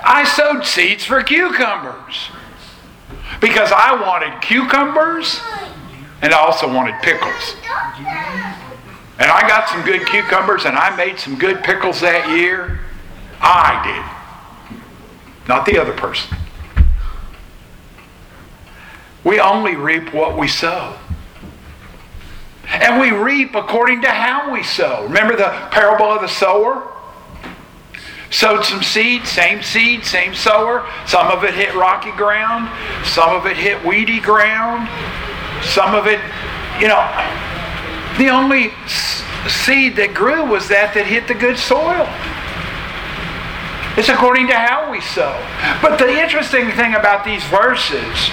I 0.03 0.23
sowed 0.23 0.65
seeds 0.65 1.05
for 1.05 1.21
cucumbers 1.23 2.29
because 3.41 3.71
I 3.71 3.99
wanted 4.01 4.41
cucumbers 4.41 5.39
and 6.21 6.33
I 6.33 6.37
also 6.37 6.71
wanted 6.71 6.95
pickles. 7.01 7.55
And 9.19 9.31
I 9.31 9.47
got 9.47 9.69
some 9.69 9.83
good 9.83 10.05
cucumbers 10.07 10.65
and 10.65 10.77
I 10.77 10.95
made 10.95 11.19
some 11.19 11.37
good 11.37 11.63
pickles 11.63 12.01
that 12.01 12.29
year. 12.37 12.79
I 13.39 14.67
did, 14.67 15.47
not 15.47 15.65
the 15.65 15.77
other 15.79 15.93
person. 15.93 16.37
We 19.23 19.39
only 19.39 19.75
reap 19.75 20.13
what 20.13 20.37
we 20.37 20.47
sow. 20.47 20.95
And 22.67 22.99
we 22.99 23.11
reap 23.11 23.55
according 23.55 24.01
to 24.01 24.09
how 24.09 24.51
we 24.51 24.63
sow. 24.63 25.03
Remember 25.03 25.35
the 25.35 25.67
parable 25.71 26.05
of 26.05 26.21
the 26.21 26.27
sower? 26.27 26.93
Sowed 28.29 28.65
some 28.65 28.83
seed, 28.83 29.25
same 29.25 29.63
seed, 29.63 30.03
same 30.03 30.35
sower. 30.35 30.87
Some 31.05 31.27
of 31.27 31.43
it 31.43 31.53
hit 31.53 31.73
rocky 31.75 32.11
ground, 32.11 32.69
some 33.05 33.35
of 33.35 33.45
it 33.45 33.55
hit 33.55 33.83
weedy 33.85 34.19
ground, 34.19 34.89
some 35.63 35.95
of 35.95 36.07
it, 36.07 36.19
you 36.79 36.87
know, 36.87 37.01
the 38.17 38.29
only 38.29 38.71
seed 39.47 39.95
that 39.95 40.13
grew 40.13 40.43
was 40.43 40.67
that 40.67 40.93
that 40.95 41.05
hit 41.05 41.27
the 41.27 41.33
good 41.33 41.57
soil. 41.57 42.07
It's 43.97 44.09
according 44.09 44.47
to 44.47 44.55
how 44.55 44.91
we 44.91 45.01
sow. 45.01 45.33
But 45.81 45.97
the 45.97 46.09
interesting 46.09 46.69
thing 46.71 46.93
about 46.93 47.25
these 47.25 47.43
verses 47.45 48.29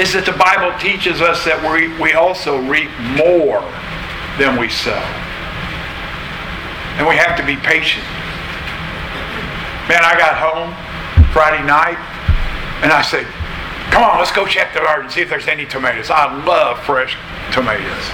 is 0.00 0.12
that 0.16 0.24
the 0.24 0.32
Bible 0.40 0.72
teaches 0.80 1.20
us 1.20 1.44
that 1.44 1.60
we, 1.60 1.92
we 2.00 2.14
also 2.14 2.56
reap 2.64 2.88
more 3.12 3.60
than 4.40 4.56
we 4.56 4.72
sow. 4.72 4.96
And 6.96 7.04
we 7.04 7.16
have 7.16 7.36
to 7.36 7.44
be 7.44 7.56
patient. 7.56 8.04
Man, 9.88 10.04
I 10.04 10.14
got 10.16 10.38
home 10.38 10.70
Friday 11.32 11.64
night 11.66 11.98
and 12.82 12.92
I 12.92 13.02
said, 13.02 13.26
come 13.90 14.04
on, 14.04 14.18
let's 14.18 14.32
go 14.32 14.46
check 14.46 14.72
the 14.72 14.80
garden 14.80 15.06
and 15.06 15.12
see 15.12 15.20
if 15.20 15.28
there's 15.28 15.48
any 15.48 15.66
tomatoes. 15.66 16.10
I 16.10 16.32
love 16.44 16.82
fresh 16.84 17.16
tomatoes. 17.52 18.06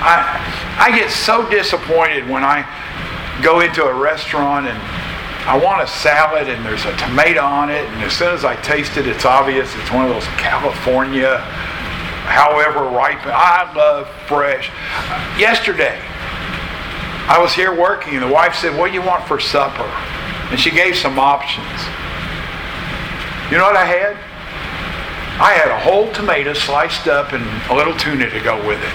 I, 0.00 0.78
I 0.78 0.96
get 0.96 1.10
so 1.10 1.48
disappointed 1.50 2.28
when 2.28 2.42
I 2.42 2.64
go 3.42 3.60
into 3.60 3.84
a 3.84 3.92
restaurant 3.92 4.66
and 4.66 4.78
I 5.46 5.58
want 5.58 5.82
a 5.82 5.86
salad 5.86 6.48
and 6.48 6.64
there's 6.64 6.84
a 6.86 6.96
tomato 6.96 7.42
on 7.42 7.70
it, 7.70 7.84
and 7.84 8.02
as 8.02 8.12
soon 8.12 8.34
as 8.34 8.44
I 8.44 8.56
taste 8.62 8.96
it, 8.96 9.06
it's 9.06 9.24
obvious 9.24 9.70
it's 9.76 9.92
one 9.92 10.04
of 10.04 10.10
those 10.10 10.26
California, 10.38 11.38
however 12.26 12.84
ripe. 12.84 13.24
I 13.26 13.72
love 13.74 14.08
fresh. 14.26 14.70
Yesterday, 15.38 16.00
I 17.28 17.38
was 17.40 17.52
here 17.52 17.72
working, 17.72 18.14
and 18.14 18.22
the 18.22 18.32
wife 18.32 18.56
said, 18.56 18.76
What 18.76 18.88
do 18.88 18.94
you 18.94 19.02
want 19.02 19.24
for 19.28 19.38
supper? 19.38 19.86
And 20.50 20.60
she 20.60 20.70
gave 20.70 20.96
some 20.96 21.18
options. 21.18 21.66
You 23.50 23.58
know 23.58 23.64
what 23.64 23.76
I 23.76 23.84
had? 23.84 24.16
I 25.38 25.52
had 25.52 25.68
a 25.68 25.78
whole 25.78 26.10
tomato 26.12 26.54
sliced 26.54 27.08
up 27.08 27.32
and 27.32 27.44
a 27.70 27.74
little 27.74 27.94
tuna 27.96 28.30
to 28.30 28.40
go 28.40 28.56
with 28.66 28.82
it. 28.82 28.94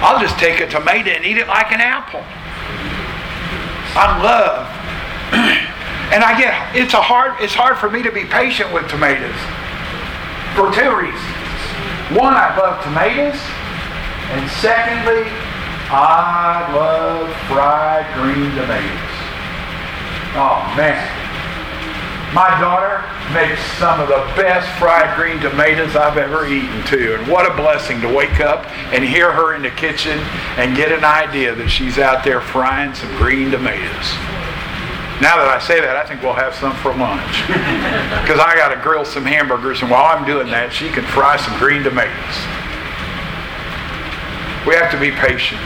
I'll 0.00 0.20
just 0.20 0.38
take 0.38 0.60
a 0.60 0.68
tomato 0.68 1.10
and 1.10 1.24
eat 1.24 1.36
it 1.36 1.46
like 1.46 1.70
an 1.70 1.80
apple. 1.80 2.24
I 3.94 4.18
love 4.22 4.66
and 6.12 6.24
I 6.24 6.38
get 6.38 6.74
it's 6.74 6.94
a 6.94 7.02
hard 7.02 7.40
it's 7.40 7.54
hard 7.54 7.76
for 7.76 7.90
me 7.90 8.02
to 8.02 8.10
be 8.10 8.24
patient 8.24 8.72
with 8.72 8.88
tomatoes 8.88 9.36
for 10.54 10.72
two 10.72 10.92
reasons. 10.96 11.42
One, 12.12 12.34
I 12.34 12.52
love 12.58 12.82
tomatoes, 12.84 13.40
and 14.36 14.50
secondly, 14.60 15.24
I 15.88 16.68
love 16.74 17.32
fried 17.48 18.04
green 18.20 18.50
tomatoes. 18.52 19.11
Oh 20.34 20.74
man. 20.76 21.08
My 22.34 22.48
daughter 22.58 23.04
makes 23.34 23.60
some 23.76 24.00
of 24.00 24.08
the 24.08 24.24
best 24.40 24.66
fried 24.78 25.14
green 25.16 25.38
tomatoes 25.40 25.94
I've 25.94 26.16
ever 26.16 26.46
eaten 26.46 26.82
too. 26.86 27.16
And 27.18 27.28
what 27.28 27.44
a 27.44 27.54
blessing 27.54 28.00
to 28.00 28.08
wake 28.08 28.40
up 28.40 28.66
and 28.92 29.04
hear 29.04 29.30
her 29.30 29.54
in 29.54 29.60
the 29.60 29.70
kitchen 29.70 30.18
and 30.56 30.74
get 30.74 30.92
an 30.92 31.04
idea 31.04 31.54
that 31.54 31.68
she's 31.68 31.98
out 31.98 32.24
there 32.24 32.40
frying 32.40 32.94
some 32.94 33.14
green 33.18 33.50
tomatoes. 33.50 34.16
Now 35.20 35.36
that 35.38 35.46
I 35.46 35.60
say 35.60 35.78
that, 35.78 35.94
I 35.94 36.04
think 36.08 36.22
we'll 36.22 36.32
have 36.32 36.54
some 36.54 36.74
for 36.82 36.90
lunch. 36.96 37.44
Because 38.22 38.38
I 38.38 38.54
got 38.56 38.72
to 38.74 38.80
grill 38.80 39.04
some 39.04 39.24
hamburgers, 39.24 39.82
and 39.82 39.90
while 39.90 40.04
I'm 40.04 40.24
doing 40.24 40.46
that, 40.48 40.72
she 40.72 40.88
can 40.88 41.04
fry 41.04 41.36
some 41.36 41.58
green 41.58 41.82
tomatoes. 41.82 42.38
We 44.66 44.74
have 44.78 44.90
to 44.94 44.98
be 44.98 45.10
patient. 45.10 45.60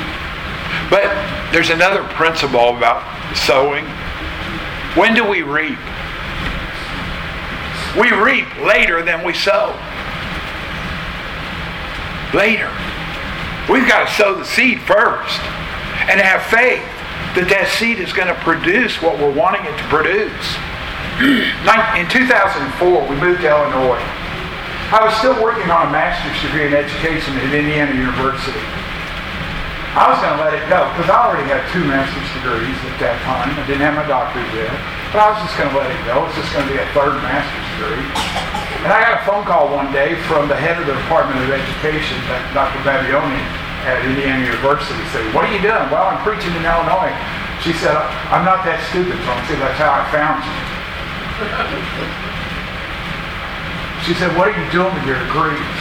But 0.88 1.08
there's 1.52 1.68
another 1.70 2.02
principle 2.16 2.76
about 2.76 3.04
sowing. 3.36 3.84
When 4.96 5.14
do 5.14 5.28
we 5.28 5.42
reap? 5.42 5.78
We 8.00 8.12
reap 8.12 8.48
later 8.64 9.02
than 9.02 9.24
we 9.24 9.34
sow. 9.34 9.76
Later. 12.32 12.72
We've 13.68 13.86
got 13.86 14.08
to 14.08 14.14
sow 14.14 14.34
the 14.36 14.44
seed 14.44 14.80
first 14.80 15.40
and 16.08 16.20
have 16.20 16.40
faith 16.48 16.84
that 17.36 17.44
that 17.52 17.68
seed 17.76 18.00
is 18.00 18.12
going 18.16 18.28
to 18.32 18.38
produce 18.40 19.02
what 19.04 19.20
we're 19.20 19.36
wanting 19.36 19.68
it 19.68 19.76
to 19.76 19.86
produce. 19.92 20.48
In 22.00 22.08
2004, 22.08 23.08
we 23.08 23.16
moved 23.20 23.44
to 23.44 23.52
Illinois. 23.52 24.00
I 24.96 25.04
was 25.04 25.12
still 25.20 25.36
working 25.42 25.68
on 25.68 25.88
a 25.88 25.92
master's 25.92 26.40
degree 26.40 26.68
in 26.68 26.72
education 26.72 27.36
at 27.36 27.52
Indiana 27.52 27.92
University. 27.92 28.64
I 29.96 30.12
was 30.12 30.20
going 30.20 30.36
to 30.36 30.42
let 30.44 30.52
it 30.52 30.60
go 30.68 30.84
because 30.92 31.08
I 31.08 31.16
already 31.24 31.48
had 31.48 31.64
two 31.72 31.80
master's 31.88 32.28
degrees 32.36 32.76
at 32.84 33.00
that 33.00 33.16
time. 33.24 33.48
I 33.48 33.64
didn't 33.64 33.80
have 33.80 33.96
my 33.96 34.04
doctorate 34.04 34.44
yet. 34.52 34.68
But 35.08 35.24
I 35.24 35.32
was 35.32 35.40
just 35.40 35.56
going 35.56 35.72
to 35.72 35.76
let 35.80 35.88
it 35.88 35.96
go. 36.04 36.28
It's 36.28 36.36
just 36.36 36.52
going 36.52 36.68
to 36.68 36.72
be 36.72 36.76
a 36.76 36.84
third 36.92 37.16
master's 37.24 37.64
degree. 37.80 38.04
And 38.84 38.92
I 38.92 39.00
got 39.00 39.12
a 39.16 39.22
phone 39.24 39.48
call 39.48 39.72
one 39.72 39.88
day 39.96 40.20
from 40.28 40.52
the 40.52 40.58
head 40.58 40.76
of 40.76 40.84
the 40.84 40.92
Department 40.92 41.40
of 41.40 41.48
Education, 41.48 42.20
Dr. 42.52 42.76
Babioni, 42.84 43.40
at 43.88 44.04
Indiana 44.04 44.44
University 44.44 45.00
said, 45.16 45.24
what 45.32 45.48
are 45.48 45.52
you 45.54 45.64
doing? 45.64 45.88
Well, 45.88 46.12
I'm 46.12 46.20
preaching 46.20 46.52
in 46.52 46.60
Illinois. 46.60 47.16
She 47.64 47.72
said, 47.80 47.96
I'm 48.28 48.44
not 48.44 48.68
that 48.68 48.76
stupid, 48.92 49.16
Tom. 49.24 49.40
See, 49.48 49.56
that's 49.56 49.80
how 49.80 49.96
I 49.96 50.04
found 50.12 50.44
you. 50.44 50.52
she 54.04 54.12
said, 54.20 54.28
what 54.36 54.52
are 54.52 54.56
you 54.60 54.66
doing 54.68 54.92
with 54.92 55.08
your 55.08 55.16
degrees? 55.24 55.75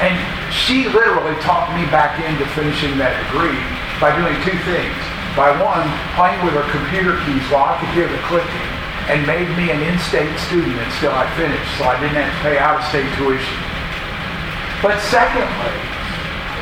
And 0.00 0.14
she 0.54 0.88
literally 0.88 1.36
talked 1.42 1.74
me 1.76 1.84
back 1.92 2.16
into 2.22 2.46
finishing 2.56 2.96
that 2.96 3.12
degree 3.28 3.60
by 4.00 4.14
doing 4.16 4.34
two 4.46 4.56
things. 4.64 4.96
By 5.36 5.52
one, 5.56 5.84
playing 6.16 6.40
with 6.44 6.56
her 6.56 6.66
computer 6.72 7.16
keys 7.24 7.44
while 7.48 7.72
I 7.72 7.80
could 7.80 7.92
hear 7.96 8.08
the 8.08 8.20
clicking 8.28 8.68
and 9.10 9.26
made 9.26 9.48
me 9.58 9.72
an 9.74 9.82
in-state 9.82 10.32
student 10.46 10.78
until 10.78 11.12
I 11.12 11.26
finished 11.34 11.70
so 11.76 11.84
I 11.90 11.98
didn't 11.98 12.20
have 12.20 12.30
to 12.30 12.40
pay 12.44 12.56
out-of-state 12.60 13.08
tuition. 13.18 13.58
But 14.78 15.00
secondly, 15.10 15.74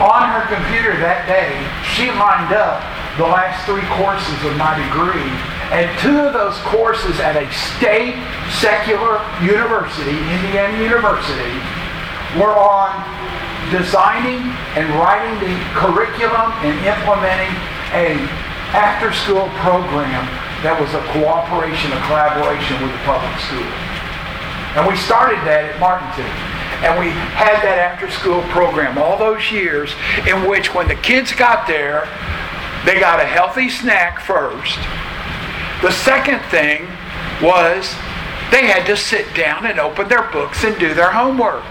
on 0.00 0.24
her 0.32 0.48
computer 0.48 0.96
that 1.04 1.28
day, 1.28 1.52
she 1.84 2.08
lined 2.16 2.56
up 2.56 2.80
the 3.20 3.28
last 3.28 3.68
three 3.68 3.84
courses 4.00 4.38
of 4.48 4.56
my 4.56 4.72
degree. 4.72 5.28
And 5.68 5.86
two 6.00 6.16
of 6.24 6.32
those 6.32 6.56
courses 6.72 7.20
at 7.20 7.36
a 7.36 7.44
state 7.52 8.16
secular 8.56 9.20
university, 9.44 10.16
Indiana 10.40 10.80
University, 10.80 11.52
were 12.40 12.56
on 12.56 12.96
designing 13.70 14.42
and 14.76 14.86
writing 14.98 15.34
the 15.40 15.54
curriculum 15.74 16.52
and 16.66 16.74
implementing 16.84 17.54
a 17.94 18.18
after-school 18.74 19.50
program 19.62 20.22
that 20.62 20.76
was 20.78 20.92
a 20.94 21.02
cooperation, 21.10 21.90
a 21.90 22.00
collaboration 22.06 22.76
with 22.82 22.92
the 22.92 23.02
public 23.02 23.34
school. 23.42 23.66
And 24.78 24.86
we 24.86 24.94
started 24.94 25.42
that 25.48 25.66
at 25.66 25.80
Martinton. 25.80 26.30
And 26.86 26.98
we 26.98 27.10
had 27.10 27.60
that 27.60 27.78
after 27.78 28.10
school 28.10 28.42
program 28.48 28.96
all 28.96 29.18
those 29.18 29.50
years 29.50 29.92
in 30.26 30.48
which 30.48 30.72
when 30.72 30.88
the 30.88 30.94
kids 30.94 31.32
got 31.32 31.66
there, 31.66 32.08
they 32.86 33.00
got 33.00 33.20
a 33.20 33.26
healthy 33.26 33.68
snack 33.68 34.20
first. 34.20 34.78
The 35.82 35.90
second 35.92 36.40
thing 36.48 36.86
was 37.42 37.92
they 38.50 38.66
had 38.66 38.86
to 38.86 38.96
sit 38.96 39.34
down 39.34 39.66
and 39.66 39.78
open 39.78 40.08
their 40.08 40.30
books 40.30 40.64
and 40.64 40.78
do 40.78 40.94
their 40.94 41.10
homework. 41.10 41.64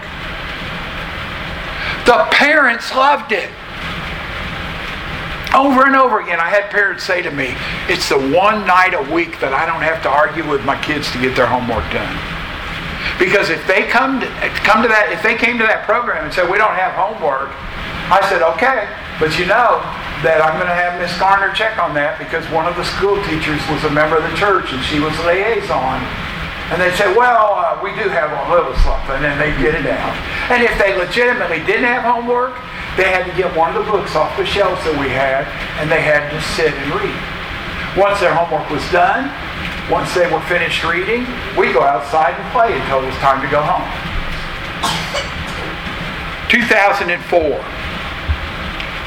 The 2.10 2.26
parents 2.32 2.90
loved 2.90 3.30
it. 3.30 3.46
Over 5.54 5.86
and 5.86 5.94
over 5.94 6.18
again, 6.18 6.42
I 6.42 6.50
had 6.50 6.66
parents 6.66 7.06
say 7.06 7.22
to 7.22 7.30
me, 7.30 7.54
It's 7.86 8.10
the 8.10 8.18
one 8.18 8.66
night 8.66 8.98
a 8.98 9.06
week 9.14 9.38
that 9.38 9.54
I 9.54 9.62
don't 9.62 9.86
have 9.86 10.02
to 10.02 10.10
argue 10.10 10.42
with 10.42 10.66
my 10.66 10.74
kids 10.82 11.06
to 11.14 11.22
get 11.22 11.38
their 11.38 11.46
homework 11.46 11.86
done. 11.94 12.10
Because 13.14 13.46
if 13.46 13.62
they 13.70 13.86
come 13.86 14.18
to, 14.18 14.26
come 14.66 14.82
to 14.82 14.90
that, 14.90 15.14
if 15.14 15.22
they 15.22 15.38
came 15.38 15.54
to 15.62 15.66
that 15.70 15.86
program 15.86 16.26
and 16.26 16.34
said, 16.34 16.50
we 16.50 16.58
don't 16.58 16.74
have 16.74 16.98
homework, 16.98 17.54
I 18.10 18.18
said, 18.26 18.42
okay, 18.58 18.90
but 19.22 19.38
you 19.38 19.46
know 19.46 19.78
that 20.26 20.42
I'm 20.42 20.58
going 20.58 20.66
to 20.66 20.74
have 20.74 20.98
Miss 20.98 21.14
Garner 21.14 21.54
check 21.54 21.78
on 21.78 21.94
that 21.94 22.18
because 22.18 22.42
one 22.50 22.66
of 22.66 22.74
the 22.74 22.82
school 22.98 23.22
teachers 23.30 23.62
was 23.70 23.86
a 23.86 23.92
member 23.94 24.18
of 24.18 24.26
the 24.26 24.34
church 24.34 24.74
and 24.74 24.82
she 24.82 24.98
was 24.98 25.14
a 25.22 25.30
liaison. 25.30 26.02
And 26.70 26.80
they'd 26.80 26.94
say, 26.94 27.10
well, 27.18 27.58
uh, 27.58 27.80
we 27.82 27.90
do 27.98 28.06
have 28.08 28.30
a 28.30 28.54
little 28.54 28.74
something, 28.86 29.26
and 29.26 29.40
they'd 29.42 29.58
get 29.58 29.74
it 29.74 29.90
out. 29.90 30.14
And 30.54 30.62
if 30.62 30.70
they 30.78 30.94
legitimately 30.94 31.66
didn't 31.66 31.90
have 31.90 32.06
homework, 32.06 32.54
they 32.96 33.10
had 33.10 33.26
to 33.26 33.34
get 33.34 33.50
one 33.56 33.74
of 33.74 33.84
the 33.84 33.90
books 33.90 34.14
off 34.14 34.30
the 34.38 34.46
shelves 34.46 34.78
that 34.86 34.94
we 34.94 35.10
had, 35.10 35.50
and 35.82 35.90
they 35.90 36.00
had 36.00 36.30
to 36.30 36.38
sit 36.54 36.70
and 36.70 36.88
read. 36.94 37.18
Once 37.98 38.22
their 38.22 38.30
homework 38.30 38.70
was 38.70 38.86
done, 38.94 39.26
once 39.90 40.14
they 40.14 40.30
were 40.30 40.40
finished 40.46 40.86
reading, 40.86 41.26
we 41.58 41.74
go 41.74 41.82
outside 41.82 42.38
and 42.38 42.46
play 42.54 42.70
until 42.70 43.02
it 43.02 43.06
was 43.10 43.18
time 43.18 43.42
to 43.42 43.50
go 43.50 43.58
home. 43.58 43.82
2004, 46.46 47.10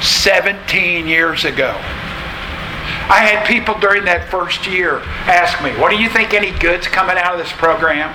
17 0.04 1.08
years 1.08 1.46
ago. 1.46 1.72
I 3.10 3.26
had 3.26 3.46
people 3.46 3.78
during 3.80 4.06
that 4.06 4.30
first 4.30 4.68
year 4.68 5.00
ask 5.28 5.62
me, 5.64 5.72
What 5.80 5.92
do 5.92 5.98
you 5.98 6.10
think 6.10 6.34
any 6.34 6.52
good's 6.52 6.88
coming 6.88 7.18
out 7.18 7.34
of 7.34 7.40
this 7.40 7.52
program? 7.52 8.14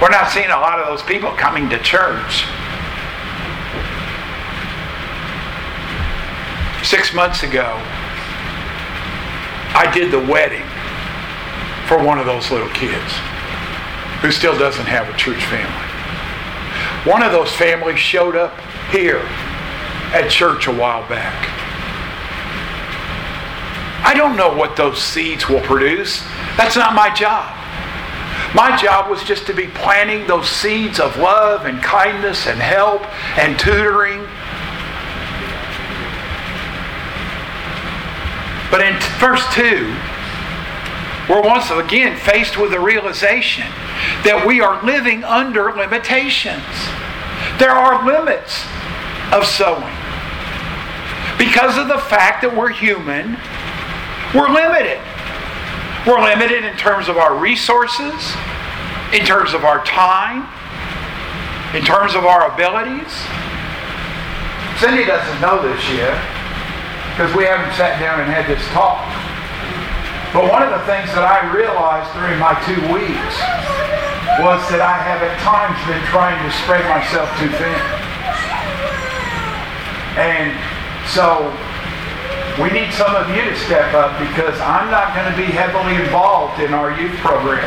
We're 0.00 0.10
not 0.10 0.30
seeing 0.30 0.50
a 0.50 0.60
lot 0.60 0.80
of 0.80 0.86
those 0.86 1.02
people 1.02 1.30
coming 1.32 1.70
to 1.70 1.78
church. 1.78 2.44
Six 6.82 7.14
months 7.14 7.42
ago, 7.42 7.78
I 9.74 9.90
did 9.94 10.10
the 10.10 10.18
wedding 10.18 10.66
for 11.86 12.02
one 12.02 12.18
of 12.18 12.26
those 12.26 12.50
little 12.50 12.68
kids 12.70 13.12
who 14.20 14.30
still 14.30 14.58
doesn't 14.58 14.86
have 14.86 15.08
a 15.08 15.16
church 15.16 15.42
family. 15.46 15.88
One 17.10 17.22
of 17.22 17.32
those 17.32 17.52
families 17.52 17.98
showed 17.98 18.36
up 18.36 18.58
here 18.90 19.22
at 20.12 20.28
church 20.30 20.66
a 20.66 20.72
while 20.72 21.08
back. 21.08 21.48
I 24.04 24.14
don't 24.14 24.36
know 24.36 24.54
what 24.54 24.76
those 24.76 25.02
seeds 25.02 25.48
will 25.48 25.60
produce. 25.60 26.22
That's 26.56 26.76
not 26.76 26.94
my 26.94 27.12
job. 27.14 27.58
My 28.54 28.76
job 28.76 29.08
was 29.10 29.22
just 29.22 29.46
to 29.46 29.54
be 29.54 29.68
planting 29.68 30.26
those 30.26 30.48
seeds 30.48 31.00
of 31.00 31.16
love 31.16 31.64
and 31.64 31.82
kindness 31.82 32.46
and 32.46 32.60
help 32.60 33.02
and 33.38 33.58
tutoring. 33.58 34.20
But 38.70 38.82
in 38.82 38.98
verse 39.18 39.44
2, 39.54 39.94
we're 41.28 41.42
once 41.42 41.70
again 41.70 42.18
faced 42.18 42.58
with 42.58 42.72
the 42.72 42.80
realization 42.80 43.64
that 44.24 44.44
we 44.46 44.60
are 44.60 44.82
living 44.84 45.24
under 45.24 45.72
limitations. 45.72 46.64
There 47.58 47.70
are 47.70 48.04
limits 48.04 48.64
of 49.32 49.46
sowing. 49.46 49.94
Because 51.38 51.78
of 51.78 51.88
the 51.88 51.98
fact 51.98 52.42
that 52.42 52.54
we're 52.54 52.70
human, 52.70 53.36
we're 54.34 54.48
limited. 54.48 54.98
We're 56.06 56.20
limited 56.20 56.64
in 56.64 56.76
terms 56.76 57.08
of 57.08 57.16
our 57.16 57.36
resources, 57.36 58.34
in 59.12 59.24
terms 59.24 59.54
of 59.54 59.64
our 59.64 59.84
time, 59.84 60.48
in 61.76 61.84
terms 61.84 62.14
of 62.14 62.24
our 62.24 62.52
abilities. 62.52 63.12
Cindy 64.80 65.04
doesn't 65.04 65.40
know 65.40 65.62
this 65.62 65.80
yet 65.92 66.16
because 67.12 67.30
we 67.36 67.44
haven't 67.44 67.76
sat 67.76 68.00
down 68.00 68.20
and 68.20 68.28
had 68.28 68.48
this 68.48 68.64
talk. 68.72 69.04
But 70.32 70.48
one 70.48 70.64
of 70.64 70.72
the 70.72 70.80
things 70.88 71.12
that 71.12 71.28
I 71.28 71.44
realized 71.52 72.08
during 72.16 72.40
my 72.40 72.56
two 72.64 72.80
weeks 72.88 73.36
was 74.40 74.64
that 74.72 74.80
I 74.80 74.96
have 74.96 75.20
at 75.20 75.36
times 75.44 75.76
been 75.84 76.00
trying 76.08 76.40
to 76.40 76.50
spread 76.64 76.80
myself 76.88 77.28
too 77.36 77.52
thin. 77.52 77.80
And 80.16 80.56
so 81.04 81.52
we 82.60 82.68
need 82.68 82.92
some 82.92 83.14
of 83.16 83.28
you 83.32 83.40
to 83.48 83.56
step 83.64 83.94
up 83.94 84.12
because 84.20 84.60
I'm 84.60 84.90
not 84.90 85.16
going 85.16 85.30
to 85.30 85.36
be 85.36 85.48
heavily 85.48 85.96
involved 85.96 86.60
in 86.60 86.74
our 86.74 86.92
youth 86.92 87.16
program. 87.24 87.64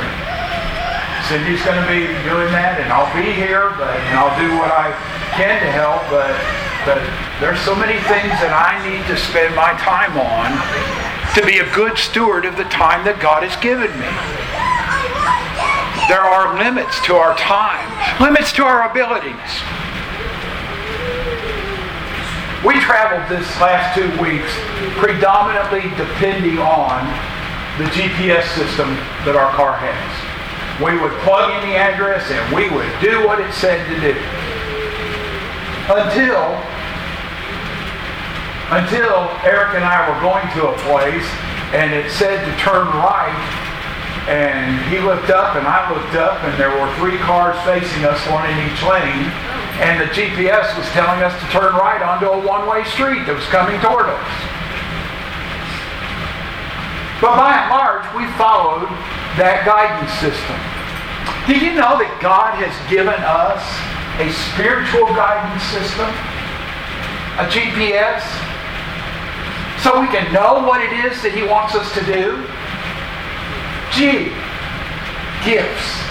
Cindy's 1.25 1.63
going 1.65 1.81
to 1.81 1.89
be 1.89 2.05
doing 2.21 2.53
that, 2.53 2.77
and 2.77 2.93
I'll 2.93 3.09
be 3.17 3.33
here, 3.33 3.73
but 3.81 3.97
and 3.97 4.13
I'll 4.13 4.37
do 4.37 4.45
what 4.61 4.69
I 4.69 4.93
can 5.33 5.57
to 5.57 5.71
help. 5.73 6.05
But 6.13 6.37
but 6.85 7.01
there's 7.41 7.57
so 7.65 7.73
many 7.73 7.97
things 8.05 8.29
that 8.45 8.53
I 8.53 8.77
need 8.85 9.01
to 9.09 9.17
spend 9.17 9.57
my 9.57 9.73
time 9.81 10.13
on 10.21 10.53
to 11.33 11.41
be 11.41 11.57
a 11.57 11.67
good 11.73 11.97
steward 11.97 12.45
of 12.45 12.55
the 12.61 12.69
time 12.69 13.01
that 13.09 13.17
God 13.17 13.41
has 13.41 13.57
given 13.57 13.89
me. 13.97 14.13
There 16.05 16.21
are 16.21 16.53
limits 16.61 17.01
to 17.09 17.17
our 17.17 17.33
time, 17.41 17.89
limits 18.21 18.53
to 18.53 18.63
our 18.63 18.85
abilities. 18.85 19.49
We 22.65 22.79
traveled 22.81 23.29
this 23.29 23.45
last 23.61 23.93
two 23.93 24.09
weeks 24.17 24.49
predominantly 24.97 25.85
depending 26.01 26.57
on 26.57 27.05
the 27.77 27.85
GPS 27.93 28.49
system 28.57 28.89
that 29.21 29.37
our 29.37 29.53
car 29.53 29.77
has. 29.77 30.09
We 30.81 30.97
would 30.97 31.13
plug 31.21 31.53
in 31.53 31.69
the 31.69 31.77
address 31.77 32.25
and 32.33 32.41
we 32.49 32.65
would 32.73 32.89
do 32.97 33.21
what 33.21 33.37
it 33.37 33.53
said 33.53 33.85
to 33.85 33.95
do. 34.01 34.17
Until 35.93 36.41
until 38.73 39.29
Eric 39.45 39.77
and 39.77 39.85
I 39.85 40.09
were 40.09 40.17
going 40.25 40.49
to 40.57 40.73
a 40.73 40.75
place 40.89 41.29
and 41.77 41.93
it 41.93 42.09
said 42.09 42.41
to 42.49 42.51
turn 42.57 42.89
right 42.97 43.37
and 44.25 44.81
he 44.89 44.97
looked 45.05 45.29
up 45.29 45.53
and 45.53 45.69
I 45.69 45.85
looked 45.93 46.17
up 46.17 46.41
and 46.41 46.57
there 46.57 46.73
were 46.73 46.89
three 46.97 47.21
cars 47.21 47.61
facing 47.61 48.09
us, 48.09 48.17
one 48.33 48.49
in 48.49 48.57
each 48.57 48.81
lane 48.81 49.29
and 49.83 49.99
the 49.99 50.09
GPS 50.13 50.77
was 50.77 50.87
telling 50.95 51.21
us 51.23 51.33
to 51.39 51.45
turn 51.51 51.75
right 51.75 52.01
onto 52.01 52.27
a 52.27 52.39
one-way 52.39 52.83
street 52.85 53.25
that 53.27 53.35
was 53.35 53.45
coming 53.51 53.79
toward 53.81 54.07
us. 54.07 54.31
But 57.19 57.35
by 57.35 57.59
and 57.59 57.69
large, 57.71 58.05
we 58.15 58.27
followed 58.39 58.87
that 59.39 59.65
guidance 59.65 60.11
system. 60.19 60.57
Did 61.47 61.61
you 61.61 61.75
know 61.75 61.99
that 61.99 62.11
God 62.21 62.55
has 62.59 62.73
given 62.87 63.19
us 63.23 63.63
a 64.19 64.31
spiritual 64.51 65.07
guidance 65.15 65.63
system? 65.71 66.07
A 67.39 67.45
GPS? 67.51 68.23
so 69.85 70.01
we 70.01 70.07
can 70.07 70.33
know 70.33 70.65
what 70.65 70.81
it 70.81 70.91
is 71.05 71.21
that 71.21 71.31
He 71.31 71.43
wants 71.43 71.75
us 71.75 71.93
to 71.93 72.01
do? 72.09 72.41
G, 73.93 74.33
gifts. 75.45 76.01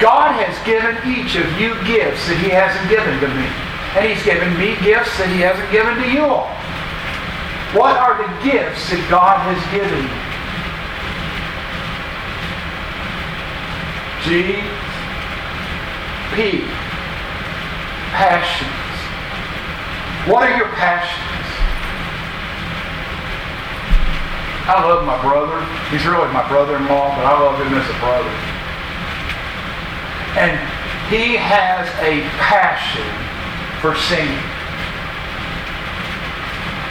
God 0.00 0.38
has 0.38 0.54
given 0.62 0.94
each 1.10 1.34
of 1.34 1.46
you 1.58 1.74
gifts 1.82 2.22
that 2.30 2.38
He 2.38 2.54
hasn't 2.54 2.86
given 2.86 3.18
to 3.18 3.28
me. 3.34 3.50
And 3.98 4.06
He's 4.06 4.22
given 4.22 4.54
me 4.54 4.78
gifts 4.78 5.10
that 5.18 5.26
He 5.26 5.42
hasn't 5.42 5.66
given 5.74 5.98
to 5.98 6.06
you 6.06 6.22
all. 6.22 6.46
What 7.74 7.98
are 7.98 8.14
the 8.14 8.30
gifts 8.46 8.94
that 8.94 9.02
God 9.10 9.42
has 9.42 9.58
given 9.74 9.90
you? 9.90 10.28
G, 14.22 14.62
P, 16.32 16.62
passions. 18.14 18.70
What 20.30 20.46
are 20.46 20.56
your 20.56 20.70
passions? 20.78 21.26
I 24.68 24.84
love 24.84 25.04
my 25.04 25.20
brother. 25.20 25.64
He's 25.90 26.06
really 26.06 26.30
my 26.32 26.46
brother-in-law, 26.46 27.16
but 27.16 27.24
I 27.24 27.40
love 27.40 27.58
him 27.58 27.74
as 27.74 27.88
a 27.88 27.98
brother. 27.98 28.47
And 30.36 30.52
he 31.08 31.36
has 31.36 31.88
a 32.04 32.20
passion 32.36 33.06
for 33.80 33.96
singing. 33.96 34.44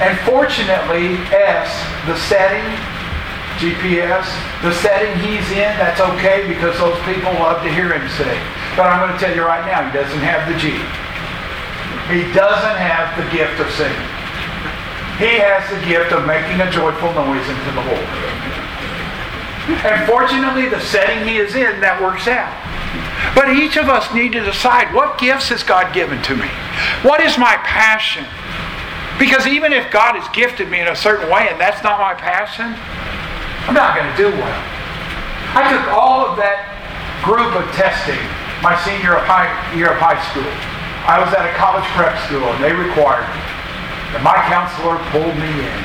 And 0.02 0.18
fortunately, 0.30 1.18
S, 1.34 1.70
the 2.06 2.18
setting, 2.30 2.66
GPS, 3.58 4.30
the 4.62 4.74
setting 4.74 5.14
he's 5.26 5.46
in, 5.52 5.74
that's 5.82 6.00
okay 6.00 6.48
because 6.48 6.78
those 6.78 6.98
people 7.02 7.34
love 7.42 7.64
to 7.64 7.70
hear 7.74 7.94
him 7.94 8.06
sing. 8.14 8.42
But 8.78 8.94
I'm 8.94 9.02
going 9.02 9.18
to 9.18 9.22
tell 9.22 9.34
you 9.34 9.42
right 9.42 9.66
now, 9.66 9.86
he 9.86 9.94
doesn't 9.94 10.22
have 10.22 10.46
the 10.46 10.58
G. 10.62 10.78
He 12.14 12.30
doesn't 12.34 12.78
have 12.78 13.10
the 13.18 13.26
gift 13.36 13.60
of 13.60 13.70
singing. 13.74 14.08
He 15.18 15.42
has 15.42 15.66
the 15.74 15.82
gift 15.90 16.14
of 16.14 16.30
making 16.30 16.62
a 16.62 16.70
joyful 16.70 17.10
noise 17.18 17.42
unto 17.50 17.72
the 17.74 17.86
Lord. 17.90 18.08
And 19.82 20.06
fortunately, 20.06 20.70
the 20.70 20.80
setting 20.80 21.28
he 21.28 21.38
is 21.38 21.56
in, 21.56 21.82
that 21.82 21.98
works 22.00 22.30
out. 22.30 22.54
But 23.36 23.50
each 23.50 23.78
of 23.78 23.90
us 23.90 24.14
need 24.14 24.34
to 24.34 24.44
decide 24.44 24.94
what 24.94 25.18
gifts 25.18 25.50
has 25.50 25.64
God 25.64 25.94
given 25.94 26.22
to 26.24 26.36
me? 26.36 26.48
What 27.04 27.22
is 27.22 27.38
my 27.38 27.58
passion? 27.64 28.26
Because 29.20 29.48
even 29.48 29.74
if 29.74 29.90
God 29.92 30.16
has 30.16 30.28
gifted 30.30 30.70
me 30.70 30.80
in 30.80 30.88
a 30.88 30.96
certain 30.96 31.30
way 31.30 31.48
and 31.50 31.60
that's 31.60 31.82
not 31.84 32.00
my 32.00 32.14
passion, 32.14 32.76
I'm 33.66 33.74
not 33.74 33.98
going 33.98 34.10
to 34.10 34.18
do 34.18 34.30
well. 34.30 34.62
I 35.58 35.66
took 35.74 35.90
all 35.90 36.22
of 36.24 36.38
that 36.38 36.70
group 37.26 37.50
of 37.58 37.66
testing 37.74 38.20
my 38.62 38.78
senior 38.86 39.18
year 39.74 39.90
of 39.92 40.00
high 40.00 40.22
school. 40.30 40.48
I 41.10 41.18
was 41.18 41.34
at 41.34 41.48
a 41.48 41.54
college 41.58 41.88
prep 41.98 42.14
school 42.30 42.46
and 42.46 42.60
they 42.62 42.76
required 42.76 43.26
me. 43.26 43.42
And 44.16 44.22
my 44.24 44.38
counselor 44.48 45.02
pulled 45.10 45.36
me 45.36 45.50
in 45.50 45.80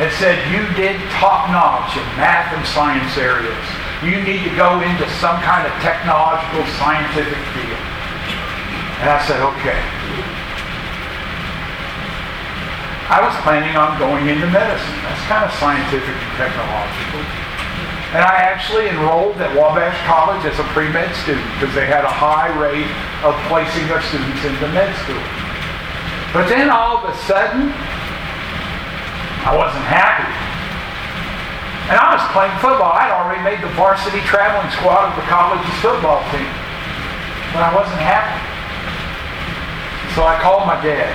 and 0.00 0.08
said, 0.16 0.38
You 0.54 0.64
did 0.78 0.96
top 1.18 1.50
notch 1.50 1.96
in 1.98 2.06
math 2.14 2.54
and 2.54 2.64
science 2.64 3.16
areas. 3.18 3.66
You 4.02 4.18
need 4.18 4.42
to 4.42 4.54
go 4.58 4.82
into 4.82 5.06
some 5.22 5.38
kind 5.46 5.62
of 5.62 5.72
technological, 5.78 6.66
scientific 6.74 7.38
field. 7.54 7.82
And 8.98 9.08
I 9.10 9.22
said, 9.22 9.38
Okay. 9.38 9.78
I 13.12 13.20
was 13.20 13.36
planning 13.44 13.76
on 13.76 13.98
going 13.98 14.26
into 14.26 14.48
medicine. 14.50 14.98
That's 15.04 15.20
kind 15.28 15.44
of 15.44 15.52
scientific 15.60 16.16
and 16.16 16.32
technological. 16.34 17.20
And 18.16 18.24
I 18.24 18.40
actually 18.42 18.88
enrolled 18.88 19.36
at 19.38 19.54
Wabash 19.54 20.00
College 20.08 20.44
as 20.48 20.58
a 20.58 20.66
pre-med 20.72 21.14
student 21.22 21.44
because 21.54 21.74
they 21.76 21.86
had 21.86 22.04
a 22.04 22.10
high 22.10 22.50
rate 22.58 22.88
of 23.22 23.36
placing 23.46 23.86
their 23.86 24.02
students 24.02 24.42
into 24.42 24.66
med 24.74 24.90
school. 25.04 25.22
But 26.32 26.48
then 26.48 26.72
all 26.72 27.04
of 27.04 27.08
a 27.08 27.16
sudden, 27.28 27.70
I 29.44 29.52
wasn't 29.54 29.84
happy. 29.86 30.41
And 31.90 31.98
I 31.98 32.14
was 32.14 32.22
playing 32.30 32.54
football. 32.62 32.94
I'd 32.94 33.10
already 33.10 33.42
made 33.42 33.58
the 33.58 33.72
varsity 33.74 34.22
traveling 34.22 34.70
squad 34.70 35.10
of 35.10 35.14
the 35.18 35.26
college's 35.26 35.74
football 35.82 36.22
team. 36.30 36.46
But 37.50 37.66
I 37.66 37.70
wasn't 37.74 37.98
happy. 37.98 38.38
So 40.14 40.22
I 40.22 40.38
called 40.38 40.68
my 40.68 40.78
dad. 40.78 41.10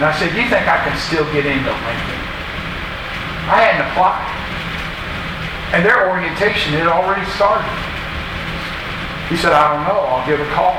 And 0.00 0.08
I 0.08 0.12
said, 0.16 0.32
you 0.32 0.48
think 0.48 0.64
I 0.64 0.80
can 0.80 0.96
still 0.96 1.28
get 1.36 1.44
into 1.44 1.68
Lincoln? 1.68 2.20
I 3.52 3.60
hadn't 3.60 3.84
applied. 3.92 4.24
And 5.76 5.84
their 5.84 6.08
orientation 6.08 6.72
had 6.74 6.88
already 6.88 7.26
started. 7.36 7.68
He 9.28 9.36
said, 9.36 9.52
I 9.52 9.76
don't 9.76 9.84
know. 9.86 10.00
I'll 10.08 10.24
give 10.26 10.40
a 10.40 10.50
call. 10.56 10.74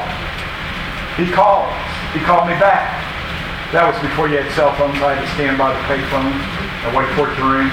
He 1.15 1.29
called. 1.29 1.69
He 2.11 2.19
called 2.25 2.49
me 2.49 2.57
back. 2.57 2.99
That 3.71 3.87
was 3.87 3.95
before 4.03 4.27
you 4.27 4.41
had 4.41 4.51
cell 4.51 4.75
phones. 4.75 4.99
I 4.99 5.15
had 5.15 5.23
to 5.23 5.31
stand 5.39 5.55
by 5.55 5.71
the 5.71 5.79
payphone 5.87 6.35
and 6.83 6.91
wait 6.91 7.07
for 7.15 7.31
it 7.31 7.35
to 7.39 7.45
ring. 7.47 7.71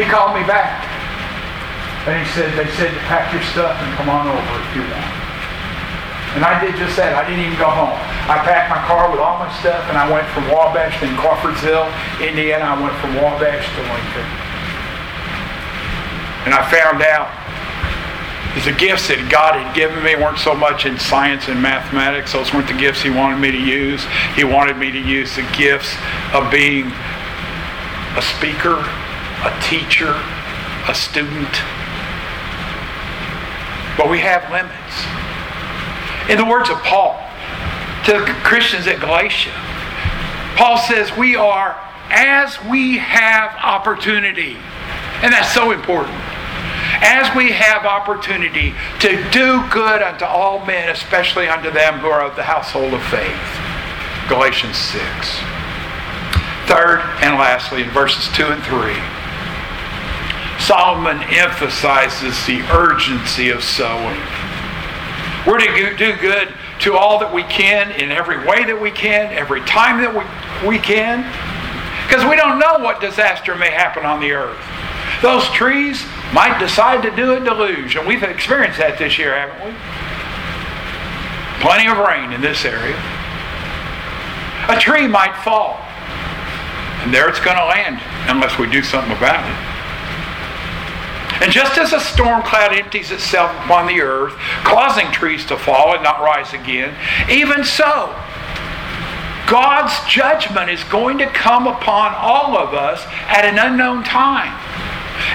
He 0.00 0.08
called 0.08 0.32
me 0.32 0.40
back. 0.48 0.80
And 2.08 2.16
he 2.16 2.24
said, 2.32 2.48
they 2.56 2.64
said 2.80 2.88
to 2.88 3.00
pack 3.04 3.28
your 3.36 3.44
stuff 3.52 3.76
and 3.76 3.88
come 4.00 4.08
on 4.08 4.24
over 4.24 4.40
if 4.64 4.72
you 4.72 4.80
want. 4.80 5.12
And 6.32 6.40
I 6.40 6.56
did 6.56 6.72
just 6.80 6.96
that. 6.96 7.12
I 7.12 7.28
didn't 7.28 7.44
even 7.44 7.60
go 7.60 7.68
home. 7.68 7.92
I 8.24 8.40
packed 8.40 8.72
my 8.72 8.80
car 8.88 9.12
with 9.12 9.20
all 9.20 9.36
my 9.36 9.52
stuff 9.60 9.84
and 9.92 10.00
I 10.00 10.08
went 10.08 10.24
from 10.32 10.48
Wabash 10.48 10.96
to 11.04 11.06
Crawfordsville, 11.20 11.84
Indiana. 12.16 12.64
I 12.64 12.80
went 12.80 12.96
from 12.96 13.12
Wabash 13.20 13.66
to 13.76 13.80
Lincoln. 13.92 14.28
And 16.48 16.56
I 16.56 16.64
found 16.72 17.04
out 17.04 17.28
the 18.64 18.72
gifts 18.72 19.12
that 19.12 19.20
God 19.28 19.60
had 19.60 19.76
given 19.76 20.00
me 20.00 20.16
weren't 20.16 20.40
so 20.40 20.56
much 20.56 20.88
in 20.88 20.96
science 20.96 21.52
and 21.52 21.60
mathematics. 21.60 22.32
Those 22.32 22.54
weren't 22.56 22.72
the 22.72 22.80
gifts 22.80 23.04
He 23.04 23.12
wanted 23.12 23.36
me 23.36 23.52
to 23.52 23.60
use. 23.60 24.00
He 24.32 24.48
wanted 24.48 24.80
me 24.80 24.90
to 24.90 24.98
use 24.98 25.36
the 25.36 25.44
gifts 25.52 25.92
of 26.32 26.48
being 26.48 26.88
a 28.16 28.22
speaker, 28.22 28.80
a 29.42 29.60
teacher, 29.62 30.12
a 30.88 30.94
student. 30.94 31.52
But 33.96 34.10
we 34.10 34.20
have 34.20 34.50
limits. 34.50 34.94
In 36.30 36.38
the 36.38 36.44
words 36.44 36.70
of 36.70 36.78
Paul 36.78 37.20
to 38.04 38.12
the 38.12 38.24
Christians 38.44 38.86
at 38.86 39.00
Galatia, 39.00 39.52
Paul 40.56 40.78
says, 40.78 41.16
We 41.16 41.36
are 41.36 41.76
as 42.10 42.62
we 42.64 42.98
have 42.98 43.56
opportunity. 43.62 44.56
And 45.22 45.32
that's 45.32 45.52
so 45.52 45.70
important. 45.70 46.16
As 47.02 47.34
we 47.34 47.50
have 47.52 47.84
opportunity 47.84 48.74
to 49.00 49.30
do 49.30 49.64
good 49.70 50.02
unto 50.02 50.24
all 50.24 50.64
men, 50.66 50.88
especially 50.90 51.48
unto 51.48 51.70
them 51.70 51.98
who 51.98 52.08
are 52.08 52.22
of 52.22 52.36
the 52.36 52.42
household 52.42 52.92
of 52.92 53.02
faith. 53.04 53.40
Galatians 54.28 54.76
6. 54.76 55.00
Third 56.68 57.00
and 57.22 57.36
lastly, 57.36 57.82
in 57.82 57.90
verses 57.90 58.28
2 58.36 58.44
and 58.46 58.62
3, 58.62 59.19
Solomon 60.70 61.20
emphasizes 61.30 62.46
the 62.46 62.60
urgency 62.70 63.50
of 63.50 63.64
sowing. 63.64 64.16
We're 65.44 65.58
to 65.58 65.96
do 65.96 66.14
good 66.14 66.54
to 66.82 66.96
all 66.96 67.18
that 67.18 67.34
we 67.34 67.42
can 67.42 67.90
in 67.90 68.12
every 68.12 68.46
way 68.46 68.64
that 68.64 68.80
we 68.80 68.92
can, 68.92 69.32
every 69.32 69.62
time 69.62 70.00
that 70.00 70.14
we, 70.14 70.22
we 70.68 70.78
can, 70.78 71.26
because 72.06 72.24
we 72.24 72.36
don't 72.36 72.60
know 72.60 72.78
what 72.78 73.00
disaster 73.00 73.56
may 73.56 73.72
happen 73.72 74.06
on 74.06 74.20
the 74.20 74.30
earth. 74.30 74.62
Those 75.22 75.42
trees 75.50 76.04
might 76.32 76.60
decide 76.60 77.02
to 77.02 77.10
do 77.16 77.32
a 77.32 77.40
deluge, 77.40 77.96
and 77.96 78.06
we've 78.06 78.22
experienced 78.22 78.78
that 78.78 78.96
this 78.96 79.18
year, 79.18 79.34
haven't 79.34 79.66
we? 79.66 79.74
Plenty 81.66 81.90
of 81.90 81.98
rain 81.98 82.30
in 82.30 82.40
this 82.40 82.64
area. 82.64 82.94
A 84.70 84.78
tree 84.78 85.08
might 85.08 85.34
fall, 85.42 85.82
and 87.02 87.12
there 87.12 87.28
it's 87.28 87.40
going 87.40 87.58
to 87.58 87.66
land 87.66 88.00
unless 88.30 88.56
we 88.56 88.70
do 88.70 88.84
something 88.84 89.16
about 89.16 89.42
it. 89.50 89.69
And 91.40 91.52
just 91.52 91.78
as 91.78 91.92
a 91.92 92.00
storm 92.00 92.42
cloud 92.42 92.74
empties 92.74 93.10
itself 93.10 93.50
upon 93.64 93.86
the 93.86 94.00
earth, 94.00 94.34
causing 94.64 95.10
trees 95.12 95.46
to 95.46 95.56
fall 95.56 95.94
and 95.94 96.02
not 96.02 96.20
rise 96.20 96.52
again, 96.52 96.94
even 97.30 97.64
so, 97.64 98.14
God's 99.46 99.92
judgment 100.08 100.70
is 100.70 100.84
going 100.84 101.18
to 101.18 101.26
come 101.26 101.66
upon 101.66 102.14
all 102.14 102.56
of 102.56 102.74
us 102.74 103.04
at 103.26 103.44
an 103.44 103.58
unknown 103.58 104.04
time. 104.04 104.54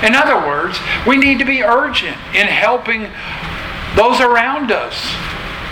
In 0.04 0.16
other 0.16 0.36
words, 0.48 0.78
we 1.06 1.18
need 1.18 1.40
to 1.40 1.46
be 1.46 1.64
urgent 1.64 2.18
in 2.34 2.48
helping 2.48 3.10
those 3.96 4.22
around 4.22 4.72
us, 4.72 4.96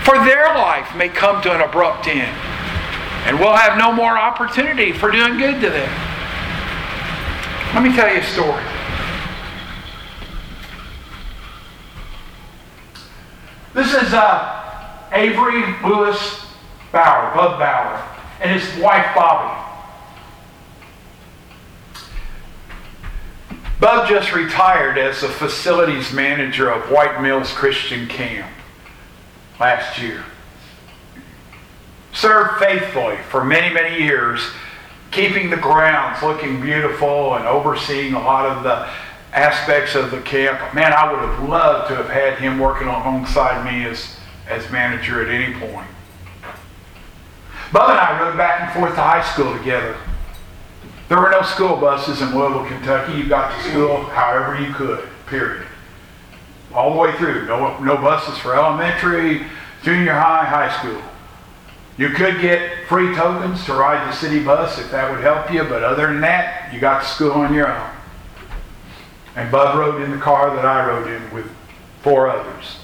for 0.04 0.18
their 0.26 0.48
life 0.56 0.96
may 0.96 1.10
come 1.10 1.42
to 1.44 1.54
an 1.54 1.62
abrupt 1.62 2.08
end. 2.08 2.36
And 3.26 3.40
we'll 3.40 3.56
have 3.56 3.78
no 3.78 3.92
more 3.94 4.18
opportunity 4.18 4.92
for 4.92 5.10
doing 5.12 5.38
good 5.38 5.62
to 5.62 5.70
them. 5.70 5.90
Let 7.74 7.84
me 7.84 7.96
tell 7.96 8.14
you 8.14 8.20
a 8.20 8.24
story. 8.24 8.64
This 13.74 13.92
is 13.92 14.14
uh, 14.14 15.10
Avery 15.12 15.64
Lewis 15.84 16.46
Bauer, 16.92 17.34
Bud 17.34 17.58
Bauer, 17.58 18.08
and 18.40 18.52
his 18.52 18.80
wife 18.80 19.16
Bobby. 19.16 19.62
Bub 23.80 24.08
just 24.08 24.32
retired 24.32 25.00
as 25.00 25.22
the 25.22 25.28
facilities 25.28 26.14
manager 26.14 26.70
of 26.70 26.92
White 26.92 27.22
Mills 27.22 27.52
Christian 27.52 28.08
Camp 28.08 28.50
last 29.60 30.00
year. 30.00 30.24
Served 32.14 32.60
faithfully 32.60 33.18
for 33.30 33.44
many, 33.44 33.74
many 33.74 34.04
years, 34.04 34.40
keeping 35.10 35.50
the 35.50 35.58
grounds 35.58 36.22
looking 36.22 36.62
beautiful 36.62 37.34
and 37.36 37.48
overseeing 37.48 38.14
a 38.14 38.20
lot 38.20 38.46
of 38.46 38.64
the 38.64 38.88
aspects 39.34 39.96
of 39.96 40.12
the 40.12 40.22
camp. 40.22 40.74
Man, 40.74 40.94
I 40.94 41.12
would 41.12 41.20
have 41.20 41.50
loved 41.50 41.90
to 41.90 41.96
have 41.96 42.10
had 42.10 42.38
him 42.38 42.60
working 42.60 42.88
alongside 42.88 43.66
me 43.66 43.86
as, 43.86 44.16
as 44.48 44.70
manager 44.72 45.22
at 45.22 45.30
any 45.30 45.54
point. 45.60 45.88
Bub 47.72 47.90
and 47.90 48.00
I 48.00 48.22
rode 48.22 48.38
back 48.38 48.62
and 48.62 48.72
forth 48.74 48.94
to 48.94 49.02
high 49.02 49.24
school 49.24 49.58
together. 49.58 49.98
There 51.10 51.20
were 51.20 51.32
no 51.32 51.42
school 51.42 51.78
buses 51.78 52.22
in 52.22 52.36
Louisville, 52.36 52.66
Kentucky. 52.66 53.18
You 53.18 53.28
got 53.28 53.56
to 53.56 53.70
school 53.70 54.04
however 54.04 54.60
you 54.62 54.74
could, 54.74 55.10
period. 55.26 55.66
All 56.72 56.94
the 56.94 57.00
way 57.00 57.12
through. 57.18 57.48
No, 57.48 57.78
no 57.80 57.98
buses 57.98 58.38
for 58.38 58.56
elementary, 58.56 59.46
junior 59.82 60.14
high, 60.14 60.46
high 60.46 60.78
school. 60.80 61.02
You 61.98 62.10
could 62.10 62.42
get 62.42 62.88
free 62.88 63.14
tokens 63.16 63.66
to 63.66 63.74
ride 63.74 64.08
the 64.08 64.16
city 64.16 64.44
bus 64.44 64.80
if 64.80 64.92
that 64.92 65.12
would 65.12 65.22
help 65.22 65.52
you, 65.52 65.64
but 65.64 65.84
other 65.84 66.08
than 66.08 66.22
that, 66.22 66.74
you 66.74 66.80
got 66.80 67.02
to 67.02 67.08
school 67.08 67.32
on 67.32 67.54
your 67.54 67.72
own. 67.72 67.93
And 69.36 69.52
Bub 69.52 69.78
rode 69.78 70.02
in 70.02 70.12
the 70.12 70.18
car 70.18 70.56
that 70.56 70.66
I 70.66 70.86
rode 70.88 71.08
in 71.08 71.34
with 71.34 71.50
four 72.02 72.30
others. 72.30 72.78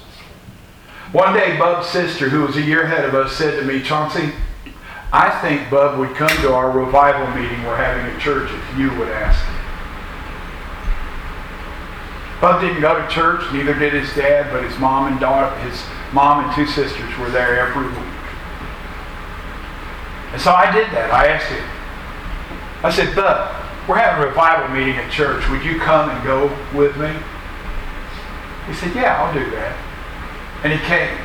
One 1.12 1.34
day, 1.34 1.58
Bub's 1.58 1.88
sister, 1.88 2.30
who 2.30 2.46
was 2.46 2.56
a 2.56 2.62
year 2.62 2.84
ahead 2.84 3.06
of 3.06 3.16
us, 3.16 3.34
said 3.34 3.60
to 3.60 3.66
me, 3.66 3.82
Chauncey, 3.82 4.32
I 5.12 5.30
think 5.42 5.70
Bub 5.72 5.98
would 5.98 6.16
come 6.16 6.30
to 6.44 6.54
our 6.54 6.70
revival 6.70 7.28
meeting 7.40 7.64
we're 7.64 7.78
having 7.78 8.06
at 8.06 8.22
church 8.22 8.52
if 8.52 8.78
you 8.78 8.90
would 8.98 9.10
ask 9.10 9.44
him. 9.44 9.56
Bub 12.42 12.62
didn't 12.62 12.82
go 12.82 13.00
to 13.02 13.08
church, 13.08 13.42
neither 13.52 13.74
did 13.74 13.94
his 13.94 14.14
dad, 14.16 14.52
but 14.52 14.64
his 14.64 14.78
mom 14.78 15.12
and 15.12 15.20
daughter, 15.20 15.54
his 15.62 15.84
mom 16.14 16.46
and 16.46 16.56
two 16.56 16.68
sisters 16.68 17.18
were 17.18 17.30
there 17.30 17.60
every 17.60 17.88
week. 17.88 18.14
And 20.32 20.42
so 20.42 20.54
I 20.54 20.72
did 20.72 20.90
that. 20.92 21.12
I 21.12 21.28
asked 21.28 21.52
him. 21.52 21.66
I 22.84 22.92
said, 22.92 23.16
Bub, 23.16 23.59
we're 23.90 23.98
having 23.98 24.24
a 24.24 24.28
revival 24.28 24.70
meeting 24.70 24.96
at 24.98 25.12
church. 25.12 25.50
Would 25.50 25.64
you 25.64 25.80
come 25.80 26.12
and 26.12 26.24
go 26.24 26.46
with 26.78 26.96
me? 26.98 27.12
He 28.68 28.74
said, 28.76 28.94
Yeah, 28.94 29.18
I'll 29.18 29.34
do 29.34 29.50
that. 29.50 29.76
And 30.64 30.72
he 30.72 30.78
came. 30.86 31.18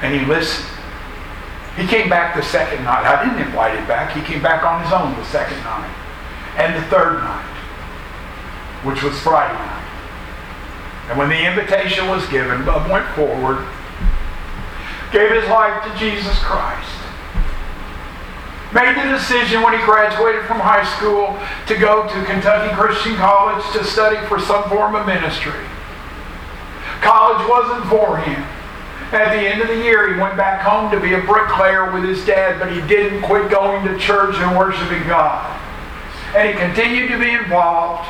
And 0.00 0.18
he 0.18 0.24
listened. 0.24 0.66
He 1.76 1.86
came 1.86 2.08
back 2.08 2.34
the 2.34 2.42
second 2.42 2.84
night. 2.84 3.04
I 3.04 3.22
didn't 3.22 3.46
invite 3.46 3.78
him 3.78 3.86
back. 3.86 4.16
He 4.16 4.22
came 4.22 4.40
back 4.40 4.64
on 4.64 4.82
his 4.82 4.90
own 4.94 5.14
the 5.14 5.24
second 5.26 5.58
night. 5.58 5.92
And 6.56 6.74
the 6.74 6.86
third 6.88 7.20
night, 7.20 7.52
which 8.82 9.02
was 9.02 9.12
Friday 9.20 9.52
night. 9.52 9.84
And 11.10 11.18
when 11.18 11.28
the 11.28 11.44
invitation 11.44 12.08
was 12.08 12.26
given, 12.28 12.64
Bub 12.64 12.90
went 12.90 13.06
forward, 13.14 13.60
gave 15.12 15.30
his 15.30 15.44
life 15.50 15.84
to 15.84 15.98
Jesus 15.98 16.38
Christ 16.38 16.95
made 18.76 18.94
the 18.94 19.08
decision 19.08 19.62
when 19.62 19.72
he 19.72 19.82
graduated 19.86 20.44
from 20.44 20.60
high 20.60 20.84
school 20.84 21.32
to 21.66 21.80
go 21.80 22.06
to 22.06 22.24
Kentucky 22.26 22.74
Christian 22.76 23.16
College 23.16 23.64
to 23.72 23.82
study 23.82 24.20
for 24.28 24.38
some 24.38 24.68
form 24.68 24.94
of 24.94 25.06
ministry. 25.06 25.64
College 27.00 27.48
wasn't 27.48 27.88
for 27.88 28.18
him. 28.18 28.42
At 29.16 29.32
the 29.32 29.48
end 29.48 29.62
of 29.62 29.68
the 29.68 29.82
year, 29.82 30.12
he 30.12 30.20
went 30.20 30.36
back 30.36 30.60
home 30.60 30.90
to 30.90 31.00
be 31.00 31.14
a 31.14 31.20
bricklayer 31.20 31.90
with 31.90 32.04
his 32.04 32.26
dad, 32.26 32.58
but 32.58 32.70
he 32.70 32.86
didn't 32.86 33.22
quit 33.22 33.50
going 33.50 33.86
to 33.86 33.98
church 33.98 34.36
and 34.36 34.58
worshiping 34.58 35.06
God. 35.08 35.58
And 36.34 36.48
he 36.48 36.54
continued 36.54 37.08
to 37.12 37.18
be 37.18 37.30
involved. 37.30 38.06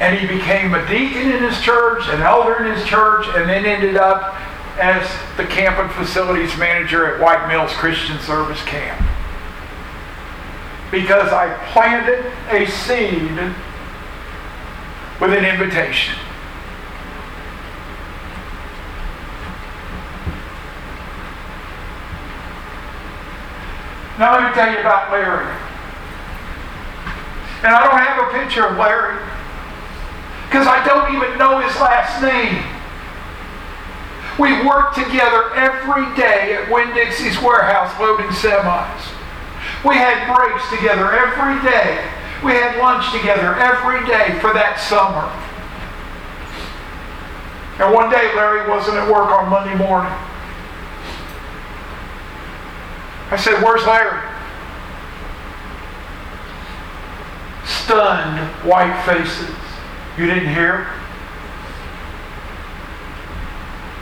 And 0.00 0.16
he 0.16 0.26
became 0.26 0.72
a 0.72 0.88
deacon 0.88 1.32
in 1.32 1.42
his 1.42 1.60
church, 1.60 2.08
an 2.08 2.22
elder 2.22 2.64
in 2.64 2.72
his 2.72 2.86
church, 2.86 3.26
and 3.34 3.50
then 3.50 3.66
ended 3.66 3.96
up 3.96 4.34
as 4.78 5.04
the 5.36 5.44
camp 5.44 5.76
and 5.78 5.90
facilities 5.90 6.56
manager 6.56 7.12
at 7.12 7.20
White 7.20 7.48
Mills 7.48 7.72
Christian 7.72 8.18
Service 8.20 8.62
Camp. 8.62 9.04
Because 10.90 11.32
I 11.32 11.52
planted 11.72 12.24
a 12.50 12.66
seed 12.66 13.54
with 15.20 15.32
an 15.32 15.44
invitation. 15.44 16.14
Now 24.18 24.32
let 24.32 24.48
me 24.48 24.54
tell 24.54 24.72
you 24.72 24.80
about 24.80 25.12
Larry. 25.12 25.46
And 27.62 27.74
I 27.74 27.84
don't 27.84 27.98
have 27.98 28.28
a 28.28 28.38
picture 28.40 28.66
of 28.66 28.76
Larry 28.76 29.18
because 30.46 30.66
I 30.66 30.84
don't 30.86 31.14
even 31.14 31.38
know 31.38 31.60
his 31.60 31.74
last 31.76 32.22
name. 32.22 32.64
We 34.38 34.66
worked 34.66 34.94
together 34.94 35.54
every 35.54 36.06
day 36.16 36.54
at 36.54 36.70
Winn-Dixie's 36.72 37.40
warehouse 37.42 37.92
loading 38.00 38.28
semis. 38.28 39.17
We 39.84 39.94
had 39.94 40.34
breaks 40.34 40.68
together 40.70 41.12
every 41.12 41.62
day. 41.62 42.04
We 42.44 42.52
had 42.52 42.78
lunch 42.78 43.10
together 43.12 43.54
every 43.54 44.04
day 44.06 44.38
for 44.40 44.52
that 44.52 44.78
summer. 44.80 45.26
And 47.78 47.94
one 47.94 48.10
day 48.10 48.34
Larry 48.34 48.68
wasn't 48.68 48.96
at 48.96 49.08
work 49.08 49.30
on 49.30 49.48
Monday 49.48 49.74
morning. 49.76 50.12
I 53.30 53.36
said, 53.36 53.62
Where's 53.62 53.86
Larry? 53.86 54.26
Stunned, 57.64 58.38
white 58.64 59.00
faces. 59.04 59.54
You 60.16 60.26
didn't 60.26 60.52
hear? 60.52 60.88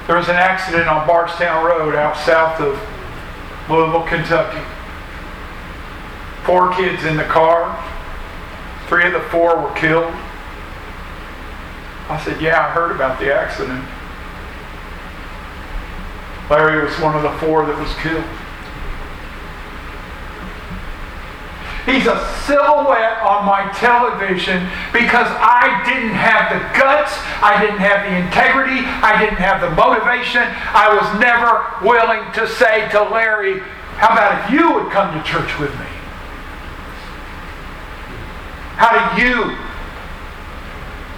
There 0.07 0.17
was 0.17 0.29
an 0.29 0.37
accident 0.37 0.89
on 0.89 1.07
Bardstown 1.07 1.65
Road 1.65 1.95
out 1.95 2.17
south 2.17 2.61
of 2.61 2.81
Louisville, 3.69 4.05
Kentucky. 4.05 4.63
Four 6.47 6.73
kids 6.75 7.05
in 7.05 7.17
the 7.17 7.25
car. 7.25 7.77
Three 8.87 9.05
of 9.05 9.13
the 9.13 9.21
four 9.31 9.61
were 9.61 9.75
killed. 9.75 10.15
I 12.09 12.23
said, 12.25 12.41
Yeah, 12.41 12.65
I 12.65 12.71
heard 12.71 12.93
about 12.93 13.19
the 13.19 13.35
accident. 13.35 13.85
Larry 16.49 16.85
was 16.85 16.95
one 17.01 17.17
of 17.17 17.23
the 17.23 17.33
four 17.39 17.67
that 17.67 17.77
was 17.77 17.93
killed. 17.97 18.25
He's 21.87 22.07
a 22.07 22.19
silhouette 22.47 23.23
on 23.23 23.47
my 23.47 23.71
television 23.75 24.67
because 24.93 25.31
I 25.39 25.83
didn't 25.87 26.15
have 26.19 26.51
the 26.51 26.59
guts, 26.79 27.15
I 27.43 27.63
didn't 27.63 27.79
have 27.79 28.03
the 28.03 28.15
integrity, 28.27 28.83
I 28.83 29.19
didn't 29.23 29.39
have 29.39 29.61
the 29.61 29.71
motivation. 29.71 30.43
I 30.75 30.91
was 30.91 31.07
never 31.19 31.63
willing 31.87 32.27
to 32.35 32.47
say 32.47 32.91
to 32.91 33.03
Larry, 33.03 33.61
How 33.99 34.15
about 34.15 34.47
if 34.47 34.51
you 34.51 34.75
would 34.75 34.91
come 34.91 35.15
to 35.15 35.23
church 35.23 35.59
with 35.59 35.71
me? 35.79 35.87
How 38.77 38.91
do 38.91 39.01
you 39.19 39.57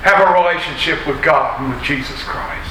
have 0.02 0.28
a 0.28 0.32
relationship 0.32 1.06
with 1.06 1.22
God 1.22 1.60
and 1.60 1.74
with 1.74 1.82
Jesus 1.82 2.22
Christ? 2.22 2.70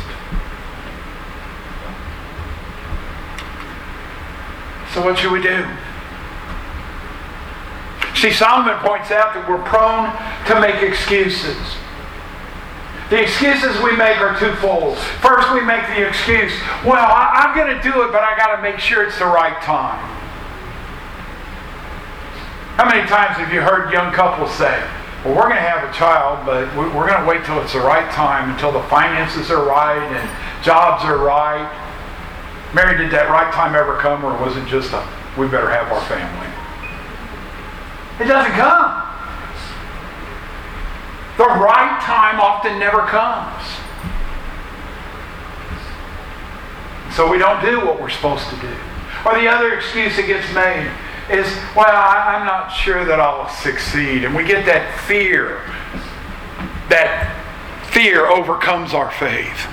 So, 4.93 5.03
what 5.03 5.17
should 5.17 5.31
we 5.31 5.41
do? 5.41 5.65
See, 8.15 8.31
Solomon 8.31 8.79
points 8.79 9.11
out 9.11 9.35
that 9.35 9.47
we're 9.47 9.61
prone 9.61 10.09
to 10.47 10.59
make 10.59 10.81
excuses. 10.81 11.55
The 13.11 13.21
excuses 13.21 13.77
we 13.83 13.95
make 13.95 14.17
are 14.17 14.37
twofold. 14.39 14.97
First, 15.21 15.53
we 15.53 15.61
make 15.61 15.85
the 15.93 16.07
excuse, 16.07 16.51
well, 16.83 17.05
I, 17.07 17.45
am 17.47 17.55
going 17.55 17.77
to 17.77 17.81
do 17.83 18.03
it, 18.03 18.11
but 18.11 18.23
I 18.23 18.35
got 18.35 18.55
to 18.55 18.61
make 18.61 18.79
sure 18.79 19.03
it's 19.03 19.19
the 19.19 19.25
right 19.25 19.61
time. 19.61 20.03
How 22.75 22.89
many 22.89 23.07
times 23.07 23.37
have 23.37 23.53
you 23.53 23.61
heard 23.61 23.93
young 23.93 24.11
couples 24.11 24.51
say, 24.55 24.83
well, 25.27 25.35
we're 25.35 25.49
going 25.51 25.55
to 25.55 25.69
have 25.69 25.83
a 25.83 25.93
child, 25.93 26.45
but 26.45 26.73
we're 26.77 27.05
going 27.05 27.19
to 27.19 27.27
wait 27.27 27.43
till 27.43 27.61
it's 27.61 27.73
the 27.73 27.81
right 27.81 28.09
time, 28.13 28.49
until 28.49 28.71
the 28.71 28.83
finances 28.83 29.51
are 29.51 29.65
right 29.65 29.99
and 29.99 30.63
jobs 30.63 31.03
are 31.03 31.17
right? 31.17 31.67
Mary, 32.73 32.97
did 32.97 33.11
that 33.11 33.29
right 33.29 33.53
time 33.53 33.75
ever 33.75 33.97
come, 33.97 34.23
or 34.23 34.31
was 34.39 34.55
it 34.55 34.65
just 34.67 34.93
a, 34.93 35.05
we 35.37 35.47
better 35.47 35.69
have 35.69 35.91
our 35.91 35.99
family? 36.07 36.47
It 38.23 38.29
doesn't 38.29 38.53
come. 38.53 39.03
The 41.35 41.59
right 41.59 41.99
time 42.01 42.39
often 42.39 42.79
never 42.79 43.01
comes. 43.01 43.67
So 47.15 47.29
we 47.29 47.37
don't 47.37 47.61
do 47.61 47.85
what 47.85 47.99
we're 47.99 48.09
supposed 48.09 48.47
to 48.49 48.55
do. 48.61 48.73
Or 49.25 49.35
the 49.35 49.49
other 49.49 49.73
excuse 49.73 50.15
that 50.15 50.25
gets 50.25 50.47
made 50.53 50.89
is, 51.29 51.47
well, 51.75 51.85
I, 51.87 52.37
am 52.39 52.45
not 52.45 52.69
sure 52.69 53.03
that 53.05 53.19
I'll 53.19 53.49
succeed. 53.49 54.23
And 54.23 54.35
we 54.35 54.43
get 54.43 54.65
that 54.65 54.99
fear. 55.01 55.61
That 56.89 57.35
fear 57.91 58.27
overcomes 58.27 58.93
our 58.93 59.11
faith. 59.11 59.67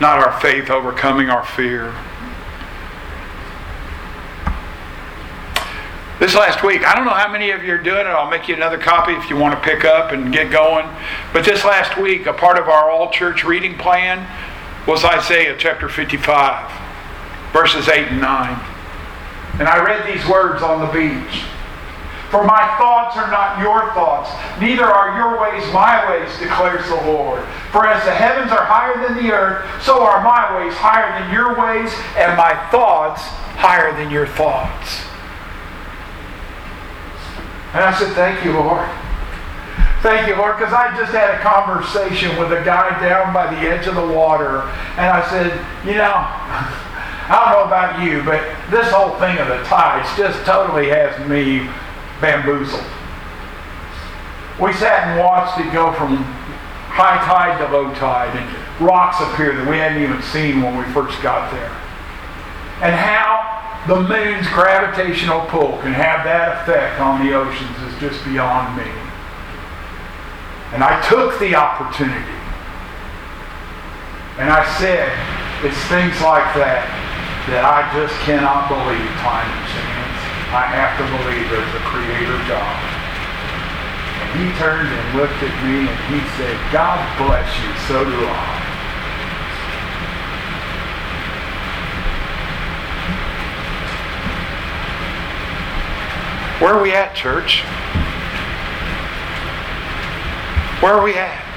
Not 0.00 0.18
our 0.18 0.40
faith 0.40 0.70
overcoming 0.70 1.28
our 1.28 1.44
fear. 1.44 1.94
This 6.18 6.34
last 6.34 6.64
week, 6.64 6.84
I 6.84 6.96
don't 6.96 7.04
know 7.04 7.12
how 7.12 7.30
many 7.30 7.50
of 7.50 7.62
you 7.62 7.74
are 7.74 7.78
doing 7.78 8.00
it. 8.00 8.06
I'll 8.06 8.30
make 8.30 8.48
you 8.48 8.54
another 8.56 8.78
copy 8.78 9.12
if 9.12 9.30
you 9.30 9.36
want 9.36 9.54
to 9.54 9.60
pick 9.60 9.84
up 9.84 10.10
and 10.10 10.32
get 10.32 10.50
going. 10.50 10.86
But 11.32 11.44
this 11.44 11.64
last 11.64 11.96
week, 11.96 12.26
a 12.26 12.32
part 12.32 12.58
of 12.58 12.68
our 12.68 12.90
all 12.90 13.10
church 13.10 13.44
reading 13.44 13.78
plan 13.78 14.26
was 14.86 15.04
Isaiah 15.04 15.54
chapter 15.56 15.88
55, 15.88 17.52
verses 17.52 17.88
8 17.88 18.08
and 18.08 18.20
9. 18.20 18.67
And 19.58 19.68
I 19.68 19.82
read 19.84 20.06
these 20.06 20.26
words 20.28 20.62
on 20.62 20.80
the 20.80 20.92
beach. 20.92 21.44
For 22.30 22.44
my 22.44 22.76
thoughts 22.76 23.16
are 23.16 23.30
not 23.30 23.58
your 23.58 23.90
thoughts, 23.94 24.30
neither 24.60 24.84
are 24.84 25.16
your 25.16 25.40
ways 25.40 25.64
my 25.72 26.10
ways, 26.10 26.28
declares 26.38 26.86
the 26.86 27.10
Lord. 27.10 27.42
For 27.72 27.86
as 27.86 28.04
the 28.04 28.12
heavens 28.12 28.52
are 28.52 28.64
higher 28.64 29.02
than 29.02 29.16
the 29.16 29.32
earth, 29.32 29.64
so 29.82 30.02
are 30.02 30.22
my 30.22 30.58
ways 30.58 30.74
higher 30.74 31.18
than 31.18 31.32
your 31.32 31.58
ways, 31.58 31.90
and 32.18 32.36
my 32.36 32.52
thoughts 32.70 33.22
higher 33.56 33.96
than 33.96 34.10
your 34.10 34.26
thoughts. 34.26 35.08
And 37.72 37.82
I 37.82 37.98
said, 37.98 38.12
Thank 38.12 38.44
you, 38.44 38.52
Lord. 38.52 38.86
Thank 40.02 40.28
you, 40.28 40.36
Lord, 40.36 40.58
because 40.58 40.72
I 40.72 40.94
just 40.96 41.12
had 41.12 41.34
a 41.34 41.40
conversation 41.40 42.38
with 42.38 42.52
a 42.52 42.62
guy 42.62 43.00
down 43.00 43.32
by 43.32 43.52
the 43.52 43.60
edge 43.60 43.86
of 43.86 43.94
the 43.94 44.06
water, 44.06 44.62
and 45.00 45.08
I 45.08 45.28
said, 45.30 45.52
You 45.84 45.94
know, 45.94 46.12
I 47.28 47.44
don't 47.44 47.60
know 47.60 47.66
about 47.66 48.02
you, 48.02 48.22
but 48.22 48.40
this 48.70 48.90
whole 48.90 49.18
thing 49.18 49.36
of 49.36 49.48
the 49.48 49.62
tides 49.64 50.08
just 50.16 50.46
totally 50.46 50.88
has 50.88 51.12
me 51.28 51.68
bamboozled. 52.22 52.84
We 54.58 54.72
sat 54.72 55.08
and 55.08 55.20
watched 55.20 55.60
it 55.60 55.70
go 55.70 55.92
from 55.92 56.16
high 56.88 57.20
tide 57.28 57.58
to 57.58 57.70
low 57.70 57.94
tide, 57.94 58.34
and 58.34 58.48
rocks 58.80 59.20
appear 59.20 59.54
that 59.54 59.68
we 59.68 59.76
hadn't 59.76 60.02
even 60.02 60.22
seen 60.22 60.62
when 60.62 60.78
we 60.78 60.84
first 60.94 61.20
got 61.20 61.52
there. 61.52 61.70
And 62.80 62.96
how 62.96 63.84
the 63.86 64.00
moon's 64.00 64.48
gravitational 64.48 65.42
pull 65.52 65.76
can 65.84 65.92
have 65.92 66.24
that 66.24 66.62
effect 66.62 66.98
on 66.98 67.26
the 67.26 67.34
oceans 67.34 67.76
is 67.92 68.00
just 68.00 68.24
beyond 68.24 68.74
me. 68.74 68.88
And 70.72 70.82
I 70.82 70.96
took 71.08 71.38
the 71.38 71.54
opportunity. 71.54 72.36
And 74.40 74.48
I 74.48 74.64
said, 74.78 75.12
it's 75.62 75.76
things 75.92 76.16
like 76.22 76.54
that 76.56 77.07
that 77.48 77.64
I 77.64 77.88
just 77.96 78.12
cannot 78.28 78.68
believe 78.68 79.08
time 79.24 79.48
and 79.48 79.66
chance. 79.72 80.20
I 80.52 80.68
have 80.68 81.00
to 81.00 81.04
believe 81.16 81.48
there's 81.48 81.74
a 81.76 81.84
creator 81.88 82.36
God. 82.44 82.76
And 84.20 84.28
he 84.36 84.52
turned 84.60 84.92
and 84.92 85.06
looked 85.16 85.40
at 85.40 85.54
me 85.64 85.88
and 85.88 86.00
he 86.12 86.20
said, 86.36 86.56
God 86.68 87.00
bless 87.16 87.48
you, 87.64 87.72
so 87.88 88.04
do 88.04 88.16
I. 88.28 88.68
Where 96.60 96.74
are 96.74 96.82
we 96.82 96.92
at, 96.92 97.14
church? 97.14 97.62
Where 100.82 100.92
are 100.92 101.02
we 101.02 101.16
at? 101.16 101.47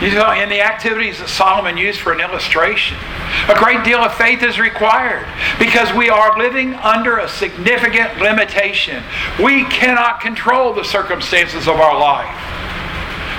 You 0.00 0.14
know, 0.14 0.32
in 0.32 0.48
the 0.48 0.62
activities 0.62 1.18
that 1.18 1.28
Solomon 1.28 1.76
used 1.76 2.00
for 2.00 2.12
an 2.12 2.20
illustration, 2.20 2.96
a 3.48 3.54
great 3.54 3.84
deal 3.84 3.98
of 3.98 4.14
faith 4.14 4.42
is 4.42 4.58
required 4.58 5.26
because 5.58 5.92
we 5.94 6.08
are 6.08 6.38
living 6.38 6.72
under 6.74 7.18
a 7.18 7.28
significant 7.28 8.18
limitation. 8.18 9.04
We 9.38 9.64
cannot 9.64 10.20
control 10.20 10.72
the 10.72 10.84
circumstances 10.84 11.68
of 11.68 11.76
our 11.76 11.98
life. 12.00 12.32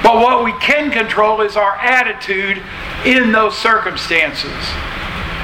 But 0.04 0.16
what 0.22 0.44
we 0.44 0.54
can 0.60 0.92
control 0.92 1.42
is 1.42 1.58
our 1.58 1.78
attitude 1.78 2.62
in 3.06 3.32
those 3.32 3.58
circumstances. 3.58 4.54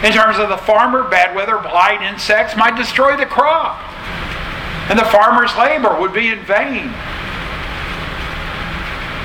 In 0.04 0.14
terms 0.14 0.38
of 0.38 0.50
the 0.50 0.58
farmer, 0.58 1.10
bad 1.10 1.36
weather, 1.36 1.58
blight, 1.58 2.04
insects 2.04 2.56
might 2.56 2.76
destroy 2.76 3.18
the 3.18 3.26
crop. 3.26 3.82
And 4.92 5.00
the 5.00 5.06
farmer's 5.06 5.56
labor 5.58 6.00
would 6.00 6.14
be 6.14 6.30
in 6.30 6.46
vain. 6.46 6.94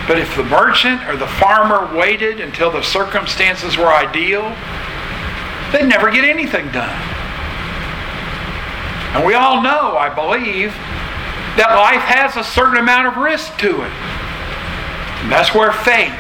But 0.09 0.19
if 0.19 0.35
the 0.37 0.45
merchant 0.45 1.05
or 1.09 1.17
the 1.17 1.29
farmer 1.29 1.97
waited 1.97 2.41
until 2.41 2.71
the 2.71 2.83
circumstances 2.83 3.77
were 3.77 3.93
ideal, 3.93 4.43
they'd 5.73 5.89
never 5.89 6.11
get 6.11 6.25
anything 6.25 6.71
done. 6.73 6.91
And 9.15 9.25
we 9.25 9.35
all 9.35 9.63
know, 9.63 9.97
I 9.97 10.09
believe, 10.09 10.73
that 11.57 11.77
life 11.77 12.03
has 12.03 12.37
a 12.37 12.45
certain 12.45 12.79
amount 12.79 13.07
of 13.09 13.17
risk 13.17 13.57
to 13.59 13.83
it. 13.83 13.93
And 15.23 15.31
that's 15.31 15.55
where 15.55 15.71
faith, 15.71 16.17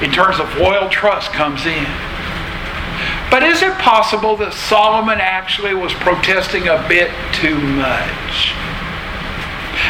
in 0.00 0.12
terms 0.12 0.38
of 0.38 0.48
loyal 0.56 0.88
trust, 0.88 1.32
comes 1.32 1.66
in. 1.66 1.86
But 3.28 3.42
is 3.42 3.62
it 3.62 3.76
possible 3.78 4.36
that 4.36 4.54
Solomon 4.54 5.20
actually 5.20 5.74
was 5.74 5.92
protesting 5.94 6.68
a 6.68 6.78
bit 6.88 7.10
too 7.32 7.58
much? 7.58 8.54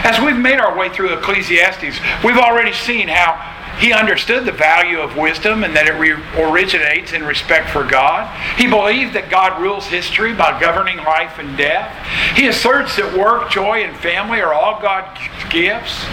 As 0.04 0.20
we've 0.20 0.36
made 0.36 0.58
our 0.58 0.76
way 0.76 0.88
through 0.88 1.12
Ecclesiastes, 1.14 1.98
we've 2.24 2.38
already 2.38 2.72
seen 2.72 3.08
how 3.08 3.36
he 3.78 3.92
understood 3.92 4.44
the 4.44 4.52
value 4.52 5.00
of 5.00 5.16
wisdom 5.16 5.64
and 5.64 5.74
that 5.74 5.88
it 5.88 5.94
re- 5.94 6.22
originates 6.36 7.12
in 7.12 7.24
respect 7.24 7.70
for 7.70 7.84
God. 7.84 8.30
He 8.56 8.68
believed 8.68 9.14
that 9.14 9.30
God 9.30 9.60
rules 9.60 9.86
history 9.86 10.34
by 10.34 10.60
governing 10.60 10.98
life 10.98 11.38
and 11.38 11.56
death. 11.56 11.90
He 12.36 12.46
asserts 12.46 12.96
that 12.96 13.16
work, 13.16 13.50
joy, 13.50 13.82
and 13.82 13.96
family 13.96 14.40
are 14.40 14.52
all 14.52 14.80
God's 14.80 15.18
gifts. 15.50 16.04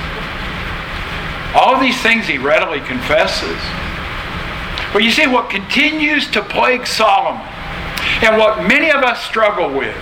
All 1.53 1.79
these 1.79 1.99
things 2.01 2.27
he 2.27 2.37
readily 2.37 2.79
confesses. 2.79 3.59
But 4.93 5.03
you 5.03 5.11
see, 5.11 5.27
what 5.27 5.49
continues 5.49 6.29
to 6.31 6.41
plague 6.41 6.87
Solomon 6.87 7.45
and 8.23 8.37
what 8.37 8.65
many 8.65 8.89
of 8.89 9.03
us 9.03 9.21
struggle 9.23 9.71
with, 9.71 9.95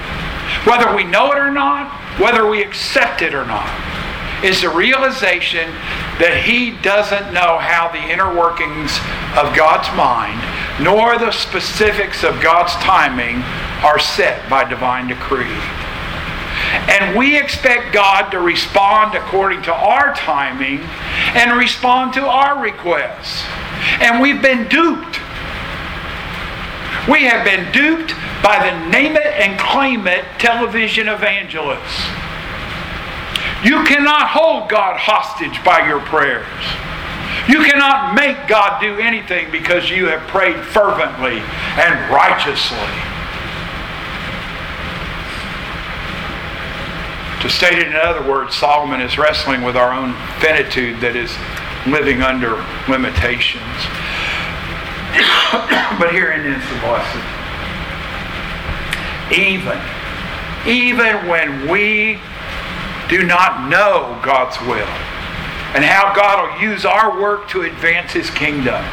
whether 0.63 0.95
we 0.95 1.03
know 1.03 1.31
it 1.31 1.37
or 1.37 1.51
not, 1.51 1.91
whether 2.19 2.47
we 2.49 2.61
accept 2.61 3.21
it 3.21 3.33
or 3.33 3.45
not, 3.45 3.69
is 4.43 4.61
the 4.61 4.69
realization 4.69 5.69
that 6.19 6.43
he 6.45 6.71
doesn't 6.81 7.33
know 7.33 7.57
how 7.57 7.89
the 7.89 8.01
inner 8.11 8.33
workings 8.33 8.93
of 9.37 9.55
God's 9.55 9.89
mind, 9.97 10.37
nor 10.83 11.17
the 11.17 11.31
specifics 11.31 12.23
of 12.23 12.41
God's 12.41 12.73
timing, 12.81 13.41
are 13.83 13.99
set 13.99 14.49
by 14.49 14.63
divine 14.63 15.07
decree. 15.07 15.57
And 16.89 17.17
we 17.17 17.37
expect 17.37 17.93
God 17.93 18.29
to 18.31 18.39
respond 18.39 19.15
according 19.15 19.61
to 19.63 19.73
our 19.73 20.13
timing 20.15 20.79
and 21.33 21.57
respond 21.57 22.13
to 22.13 22.25
our 22.25 22.61
requests. 22.61 23.45
And 24.01 24.21
we've 24.21 24.41
been 24.41 24.67
duped. 24.67 25.19
We 27.07 27.23
have 27.23 27.45
been 27.45 27.71
duped 27.71 28.13
by 28.43 28.69
the 28.69 28.89
name 28.89 29.15
it 29.15 29.25
and 29.25 29.59
claim 29.59 30.07
it 30.07 30.25
television 30.39 31.07
evangelists. 31.07 32.07
You 33.63 33.83
cannot 33.85 34.29
hold 34.29 34.69
God 34.69 34.97
hostage 34.97 35.63
by 35.63 35.87
your 35.87 35.99
prayers. 35.99 36.45
You 37.49 37.63
cannot 37.63 38.13
make 38.13 38.47
God 38.47 38.79
do 38.81 38.97
anything 38.99 39.51
because 39.51 39.89
you 39.89 40.07
have 40.07 40.27
prayed 40.27 40.63
fervently 40.65 41.39
and 41.79 42.11
righteously. 42.13 42.77
To 47.41 47.49
state 47.49 47.79
it 47.79 47.87
in 47.87 47.95
other 47.95 48.27
words, 48.27 48.55
Solomon 48.55 48.99
is 48.99 49.17
wrestling 49.17 49.61
with 49.61 49.75
our 49.75 49.93
own 49.93 50.13
finitude 50.39 50.99
that 51.01 51.15
is 51.15 51.31
living 51.87 52.21
under 52.21 52.57
limitations. 52.89 53.63
but 55.99 56.11
herein 56.11 56.45
is 56.45 56.61
the 56.69 56.79
blessing. 56.81 57.36
Even, 59.31 59.77
even 60.65 61.27
when 61.27 61.69
we 61.69 62.19
do 63.09 63.23
not 63.23 63.69
know 63.69 64.19
God's 64.23 64.59
will 64.61 64.87
and 65.75 65.83
how 65.83 66.13
God 66.15 66.49
will 66.49 66.61
use 66.61 66.85
our 66.85 67.19
work 67.21 67.49
to 67.49 67.61
advance 67.61 68.13
His 68.13 68.29
kingdom, 68.29 68.83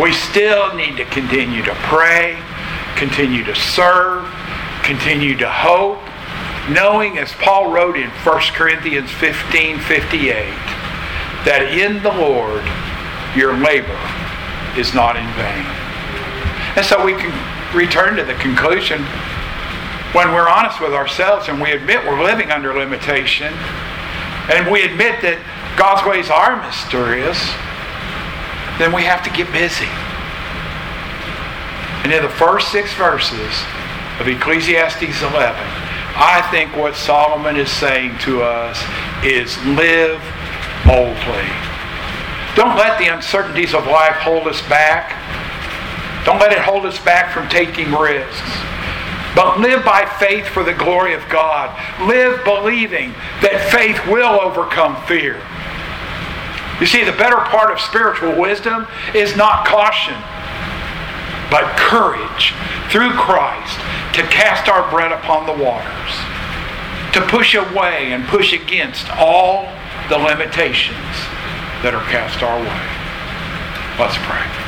we 0.00 0.12
still 0.12 0.74
need 0.74 0.96
to 0.96 1.04
continue 1.06 1.62
to 1.64 1.74
pray, 1.82 2.40
continue 2.96 3.44
to 3.44 3.54
serve, 3.54 4.24
continue 4.82 5.36
to 5.36 5.48
hope, 5.48 6.00
knowing, 6.70 7.18
as 7.18 7.32
Paul 7.32 7.72
wrote 7.72 7.96
in 7.96 8.08
1 8.08 8.40
Corinthians 8.54 9.10
15 9.10 9.80
58, 9.80 10.30
that 11.44 11.68
in 11.72 12.02
the 12.02 12.12
Lord 12.12 12.64
your 13.36 13.56
labor 13.56 13.98
is 14.78 14.94
not 14.94 15.16
in 15.16 15.26
vain. 15.34 15.66
And 16.76 16.86
so 16.86 17.04
we 17.04 17.12
can 17.12 17.32
return 17.76 18.16
to 18.16 18.24
the 18.24 18.34
conclusion 18.34 19.04
when 20.12 20.32
we're 20.32 20.48
honest 20.48 20.80
with 20.80 20.92
ourselves 20.92 21.48
and 21.48 21.60
we 21.60 21.72
admit 21.72 22.04
we're 22.04 22.22
living 22.22 22.50
under 22.50 22.74
limitation 22.74 23.52
and 24.52 24.70
we 24.70 24.82
admit 24.84 25.22
that 25.22 25.40
God's 25.78 26.04
ways 26.04 26.28
are 26.28 26.60
mysterious, 26.60 27.38
then 28.76 28.92
we 28.92 29.02
have 29.02 29.22
to 29.24 29.30
get 29.30 29.48
busy. 29.52 29.88
And 32.04 32.12
in 32.12 32.22
the 32.22 32.34
first 32.36 32.72
six 32.72 32.92
verses 32.94 33.54
of 34.20 34.28
Ecclesiastes 34.28 35.22
11, 35.22 35.32
I 36.14 36.46
think 36.50 36.76
what 36.76 36.94
Solomon 36.94 37.56
is 37.56 37.70
saying 37.70 38.18
to 38.28 38.42
us 38.42 38.76
is 39.24 39.56
live 39.64 40.20
boldly. 40.84 41.48
Don't 42.54 42.76
let 42.76 42.98
the 42.98 43.08
uncertainties 43.08 43.72
of 43.72 43.86
life 43.86 44.16
hold 44.16 44.46
us 44.46 44.60
back. 44.68 45.16
Don't 46.26 46.38
let 46.38 46.52
it 46.52 46.58
hold 46.58 46.84
us 46.84 46.98
back 46.98 47.32
from 47.32 47.48
taking 47.48 47.92
risks. 47.92 48.52
But 49.34 49.60
live 49.60 49.84
by 49.84 50.04
faith 50.18 50.46
for 50.46 50.62
the 50.62 50.74
glory 50.74 51.14
of 51.14 51.26
God. 51.28 51.72
Live 52.06 52.44
believing 52.44 53.12
that 53.40 53.68
faith 53.72 54.06
will 54.06 54.40
overcome 54.40 54.96
fear. 55.06 55.40
You 56.80 56.86
see, 56.86 57.04
the 57.04 57.12
better 57.12 57.36
part 57.36 57.70
of 57.70 57.80
spiritual 57.80 58.38
wisdom 58.38 58.86
is 59.14 59.36
not 59.36 59.64
caution, 59.66 60.16
but 61.50 61.76
courage 61.76 62.52
through 62.90 63.12
Christ 63.12 63.78
to 64.16 64.22
cast 64.28 64.68
our 64.68 64.90
bread 64.90 65.12
upon 65.12 65.46
the 65.46 65.52
waters, 65.52 66.12
to 67.14 67.20
push 67.30 67.54
away 67.54 68.12
and 68.12 68.26
push 68.26 68.52
against 68.52 69.08
all 69.12 69.64
the 70.08 70.18
limitations 70.18 71.16
that 71.82 71.94
are 71.94 72.04
cast 72.10 72.42
our 72.42 72.58
way. 72.58 73.02
Let's 73.98 74.18
pray. 74.26 74.61